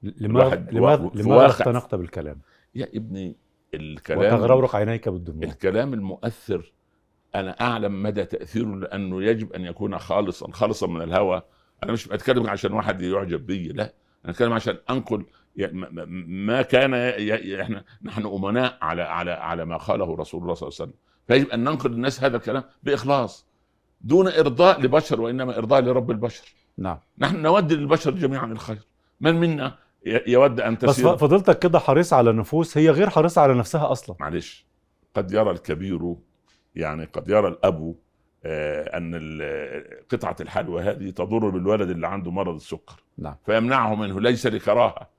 لماذا 0.02 0.66
لماذا. 0.72 1.46
اختنقت 1.46 1.94
بالكلام؟ 1.94 2.40
يا 2.74 2.88
ابني 2.94 3.36
الكلام 3.74 4.18
وتغرورق 4.34 4.76
عينيك 4.76 5.08
بالدموع. 5.08 5.44
الكلام 5.44 5.94
المؤثر 5.94 6.72
أنا 7.34 7.50
أعلم 7.60 8.02
مدى 8.02 8.24
تأثيره 8.24 8.66
لأنه 8.76 9.22
يجب 9.22 9.52
أن 9.52 9.64
يكون 9.64 9.98
خالصا 9.98 10.50
خالصا 10.52 10.86
من 10.86 11.02
الهوى. 11.02 11.42
أنا 11.82 11.92
مش 11.92 12.08
بتكلم 12.08 12.46
عشان 12.46 12.72
واحد 12.72 13.02
يعجب 13.02 13.46
بي 13.46 13.68
لا. 13.68 13.94
أنا 14.24 14.32
بتكلم 14.32 14.52
عشان 14.52 14.78
م- 14.90 15.24
ما 16.26 16.62
كان 16.62 16.94
إحنا 17.60 17.84
نحن 18.02 18.26
أمناء 18.26 18.78
على 18.82 19.02
على 19.02 19.30
على 19.30 19.64
ما 19.64 19.76
قاله 19.76 20.16
رسول 20.16 20.42
الله 20.42 20.54
صلى 20.54 20.68
الله 20.68 20.76
عليه 20.80 20.90
وسلم. 20.90 20.94
فيجب 21.26 21.48
أن 21.50 21.64
ننقل 21.64 21.90
للناس 21.90 22.24
هذا 22.24 22.36
الكلام 22.36 22.64
بإخلاص 22.82 23.46
دون 24.00 24.28
إرضاء 24.28 24.80
لبشر 24.80 25.20
وإنما 25.20 25.58
إرضاء 25.58 25.80
لرب 25.80 26.10
البشر. 26.10 26.54
نعم. 26.78 26.98
نحن 27.18 27.42
نود 27.42 27.72
للبشر 27.72 28.10
جميعا 28.10 28.46
الخير. 28.46 28.78
من 29.20 29.34
منا 29.34 29.74
يود 30.26 30.60
أن 30.60 30.74
بس 30.74 30.80
تسير؟ 30.80 31.16
ف- 31.16 31.20
فضيلتك 31.20 31.58
كده 31.58 31.78
حريص 31.78 32.12
على 32.12 32.32
نفوس 32.32 32.78
هي 32.78 32.90
غير 32.90 33.10
حريصة 33.10 33.42
على 33.42 33.54
نفسها 33.54 33.92
أصلا. 33.92 34.16
معلش. 34.20 34.66
قد 35.14 35.32
يرى 35.32 35.50
الكبير 35.50 36.14
يعني 36.74 37.04
قد 37.04 37.28
يرى 37.28 37.48
الأب 37.48 37.94
آه، 38.46 38.96
أن 38.96 39.40
قطعة 40.10 40.36
الحلوى 40.40 40.82
هذه 40.82 41.10
تضر 41.10 41.48
بالولد 41.48 41.90
اللي 41.90 42.06
عنده 42.06 42.30
مرض 42.30 42.54
السكر. 42.54 43.02
نعم. 43.18 43.36
فيمنعه 43.46 43.94
منه 43.94 44.20
ليس 44.20 44.46
لكراهة. 44.46 45.13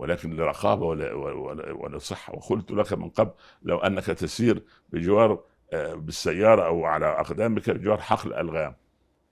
ولكن 0.00 0.36
لرقابة 0.36 0.86
ولا- 0.86 1.12
ولا- 1.12 1.72
ولصحه 1.72 2.34
وقلت 2.34 2.70
لك 2.70 2.92
من 2.92 3.08
قبل 3.08 3.30
لو 3.62 3.78
أنك 3.78 4.04
تسير 4.04 4.62
بجوار 4.92 5.40
آه، 5.72 5.94
بالسيارة 5.94 6.66
أو 6.66 6.84
على 6.84 7.06
أقدامك 7.06 7.70
بجوار 7.70 8.00
حقل 8.00 8.34
الغام 8.34 8.74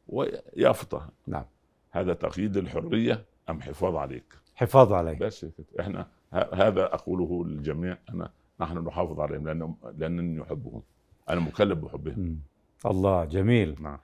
ويافطة. 0.09 1.09
نعم. 1.27 1.45
هذا 1.91 2.15
تقييد 2.15 2.57
الحرية 2.57 3.25
أم 3.51 3.61
حفاظ 3.63 3.97
عليك؟ 3.97 4.25
حفاظ 4.55 4.93
عليه 4.93 5.19
بس. 5.19 5.47
إحنا 5.81 6.07
هذا 6.53 6.95
أقوله 6.95 7.45
للجميع. 7.45 7.99
أنا 8.11 8.31
نحن 8.61 8.79
نحافظ 8.79 9.21
عليهم 9.21 9.47
لانهم 9.47 9.77
لأنني 9.99 10.43
أحبهم. 10.43 10.83
أنا 11.31 11.41
مكلف 11.41 11.79
بحبهم. 11.79 12.41
الله 12.87 13.25
جميل. 13.25 13.77
نعم. 13.81 13.99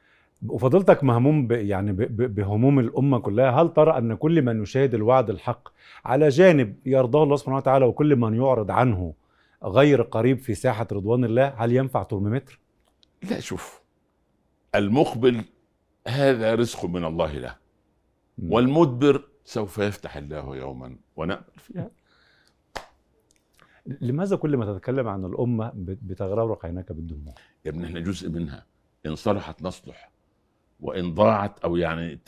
وفضلتك 0.49 1.05
مهموم 1.05 1.47
ب 1.47 1.53
يعني 1.53 1.93
ب 1.93 1.97
ب 2.03 2.35
بهموم 2.35 2.79
الأمة 2.79 3.19
كلها. 3.19 3.51
هل 3.51 3.73
ترى 3.73 3.99
أن 3.99 4.15
كل 4.15 4.43
من 4.43 4.63
يشاهد 4.63 4.95
الوعد 4.95 5.31
الحق 5.31 5.69
على 6.05 6.29
جانب 6.29 6.77
يرضاه 6.87 7.23
الله 7.23 7.37
سبحانه 7.37 7.57
وتعالى 7.57 7.85
وكل 7.85 8.17
من 8.17 8.35
يعرض 8.35 8.71
عنه 8.71 9.15
غير 9.65 10.03
قريب 10.03 10.39
في 10.39 10.55
ساحة 10.55 10.87
رضوان 10.93 11.25
الله 11.25 11.49
هل 11.49 11.73
ينفع 11.73 12.03
ترمومتر 12.03 12.61
لا 13.31 13.41
شوف 13.41 13.83
المقبل 14.75 15.45
هذا 16.09 16.55
رزق 16.55 16.85
من 16.85 17.05
الله 17.05 17.33
له. 17.33 17.57
والمدبر 18.49 19.25
سوف 19.45 19.79
يفتح 19.79 20.17
الله 20.17 20.57
يوما 20.57 20.97
ونأمل 21.17 21.45
فيها. 21.57 21.91
لماذا 24.01 24.37
كل 24.37 24.57
ما 24.57 24.73
تتكلم 24.75 25.09
عن 25.09 25.25
الأمة 25.25 25.73
بت- 25.75 25.99
بتغرق 26.03 26.67
عينك 26.67 26.93
بالدموع؟ 26.93 27.35
يا 27.65 27.71
ابني 27.71 27.87
إحنا 27.87 28.01
جزء 28.01 28.31
منها. 28.31 28.67
إن 29.07 29.15
صلحت 29.15 29.63
نصلح 29.63 30.11
وإن 30.81 31.15
ضاعت 31.15 31.59
أو 31.61 31.77
يعني 31.77 32.19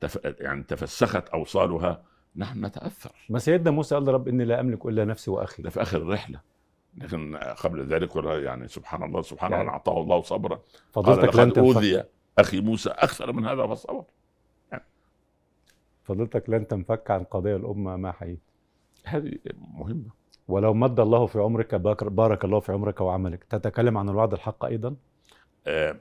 تف 0.00 0.18
يعني 0.24 0.62
تفسخت 0.62 1.28
أوصالها 1.28 2.02
نحن 2.36 2.64
نتأثر. 2.66 3.12
ما 3.30 3.38
سيدنا 3.38 3.70
موسى 3.70 3.94
قال 3.94 4.04
لرب 4.04 4.28
إني 4.28 4.44
لا 4.44 4.60
أملك 4.60 4.86
إلا 4.86 5.04
نفسي 5.04 5.30
وأخي. 5.30 5.62
ده 5.62 5.70
في 5.70 5.82
آخر 5.82 5.98
الرحلة. 5.98 6.40
لكن 6.96 7.36
قبل 7.36 7.86
ذلك 7.86 8.16
يعني 8.16 8.68
سبحان 8.68 9.02
الله 9.02 9.22
سبحان 9.22 9.50
يعني 9.50 9.62
الله 9.62 9.72
أعطاه 9.72 10.00
الله 10.02 10.22
صبرا. 10.22 10.60
فضلتك 10.92 11.36
لن 11.36 11.52
أوذي 11.58 12.04
أخي 12.38 12.60
موسى 12.60 12.90
أكثر 12.90 13.32
من 13.32 13.46
هذا 13.46 13.66
فصبر 13.66 14.04
فضلتك 16.04 16.50
لن 16.50 16.66
تنفك 16.66 17.10
عن 17.10 17.24
قضايا 17.24 17.56
الأمة 17.56 17.96
ما 17.96 18.12
حييت. 18.12 18.40
هذه 19.04 19.32
مهمة. 19.74 20.10
ولو 20.48 20.74
مد 20.74 21.00
الله 21.00 21.26
في 21.26 21.38
عمرك 21.38 21.74
بارك- 21.74 22.44
الله 22.44 22.60
في 22.60 22.72
عمرك 22.72 23.00
وعملك. 23.00 23.44
تتكلم 23.44 23.98
عن 23.98 24.08
الوعد 24.08 24.32
الحق 24.32 24.64
أيضا؟ 24.64 24.96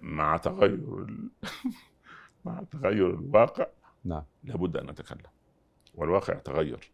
مع 0.01 0.37
تغير 0.37 0.73
ال... 0.73 1.29
مع 2.45 2.63
تغير 2.71 3.09
الواقع 3.09 3.67
نعم. 4.05 4.23
لابد 4.43 4.77
أن 4.77 4.85
نتكلم. 4.89 5.29
والواقع 5.95 6.37
يتغير. 6.37 6.91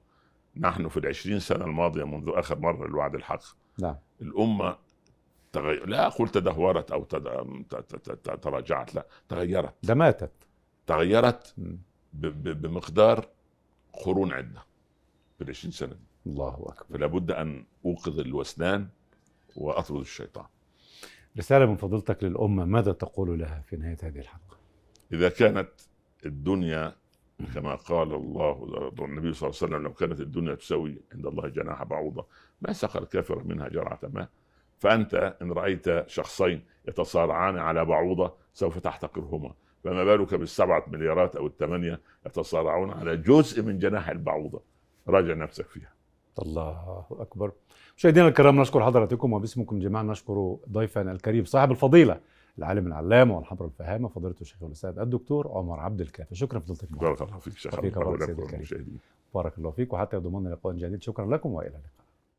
نحن 0.58 0.88
في 0.88 0.98
العشرين 0.98 1.40
سنة 1.40 1.66
الماضية 1.66 2.04
منذ 2.04 2.30
آخر 2.36 2.60
مرة 2.60 2.86
الوعد 2.86 3.16
الحق 3.16 3.42
نعم. 3.80 3.96
الأمة 4.22 4.78
تغير. 5.52 5.86
لا 5.90 6.08
أقول 6.08 6.30
تدهورت 6.30 6.92
أو 6.92 7.04
تد... 7.04 7.24
ت- 7.70 7.76
ت- 7.76 8.12
ت- 8.12 8.44
تراجعت 8.44 8.96
لا 8.96 9.06
تغيرت. 9.30 9.74
ده 9.84 9.94
ماتت. 9.94 10.32
تغيرت. 10.88 11.54
ب... 11.58 11.78
ب... 12.28 12.62
بمقدار 12.62 13.28
قرون 13.94 14.34
عدة 14.34 14.64
في 15.38 15.44
العشرين 15.44 15.72
سنة 15.72 15.94
دي. 15.94 16.00
الله 16.32 16.54
أكبر. 16.70 16.98
فلا 16.98 17.08
بد 17.08 17.32
أن 17.32 17.66
أوقظ 17.86 18.20
الوسنان 18.20 18.88
وأطرد 19.56 20.00
الشيطان. 20.00 20.46
رسالة 21.38 21.66
من 21.66 21.76
فضيلتك 21.76 22.24
للأمة 22.24 22.66
ماذا 22.66 22.92
تقول 22.92 23.40
لها 23.40 23.64
في 23.68 23.78
نهاية 23.78 23.98
هذه 24.04 24.20
الحلقة؟ 24.20 24.58
إذا 25.14 25.30
كانت 25.30 25.70
الدنيا 26.26 26.96
كما 27.54 27.76
قال 27.76 28.14
الله 28.14 28.92
النبي 29.00 29.34
صلى 29.34 29.50
الله 29.50 29.60
عليه 29.62 29.76
وسلم 29.76 29.84
لو 29.84 29.94
كانت 29.94 30.22
الدنيا 30.22 30.56
تساوي 30.56 31.02
عند 31.14 31.26
الله 31.26 31.48
جناح 31.48 31.84
بعوضة 31.84 32.26
ما 32.62 32.74
سقى 32.74 33.00
الكافر 33.00 33.44
منها 33.44 33.68
جرعة 33.68 34.00
ماء 34.04 34.30
فأنت 34.80 35.38
إن 35.42 35.52
رأيت 35.52 36.10
شخصين 36.10 36.66
يتصارعان 36.88 37.58
على 37.58 37.86
بعوضة 37.86 38.34
سوف 38.54 38.80
تحتقرهما. 38.80 39.54
فما 39.84 40.04
بالك 40.04 40.36
بالسبعة 40.36 40.84
مليارات 40.88 41.36
أو 41.36 41.48
الثمانية 41.48 42.02
يتصارعون 42.26 42.92
على 42.92 43.18
جزء 43.18 43.64
من 43.64 43.80
جناح 43.80 44.10
البعوضة؟ 44.10 44.62
راجع 45.08 45.34
نفسك 45.34 45.68
فيها. 45.68 45.95
الله 46.42 47.06
أكبر. 47.12 47.52
مشاهدينا 47.98 48.28
الكرام 48.28 48.62
نشكر 48.62 48.86
حضراتكم 48.86 49.34
وباسمكم 49.34 49.80
جميعا 49.80 50.04
نشكر 50.04 50.58
ضيفنا 50.72 51.12
الكريم 51.12 51.46
صاحب 51.46 51.72
الفضيلة 51.72 52.20
العالم 52.58 52.88
العلامة 52.88 53.38
والحبر 53.38 53.66
الفهامة 53.66 54.08
فضيلة 54.08 54.36
الشيخ 54.42 54.64
الأستاذ 54.64 55.00
الدكتور 55.00 55.48
عمر 55.52 55.80
عبد 55.80 56.02
الكافي. 56.02 56.36
شكرا 56.36 56.60
فضيلتك 56.60 56.92
بارك 56.92 57.22
الله 57.22 57.40
فيك 57.40 57.58
شيخ 57.58 57.80
وفيك 57.80 57.98
الله 57.98 58.18
بارك 58.18 58.86
بارك 59.34 59.58
الله 59.58 59.72
فيك 59.72 59.94
وحتى 59.94 60.18
يضمن 60.18 60.52
لقاء 60.52 60.74
جديد. 60.74 61.02
شكرا 61.04 61.26
لكم 61.26 61.52
وإلى 61.52 61.68
اللقاء. 61.68 62.05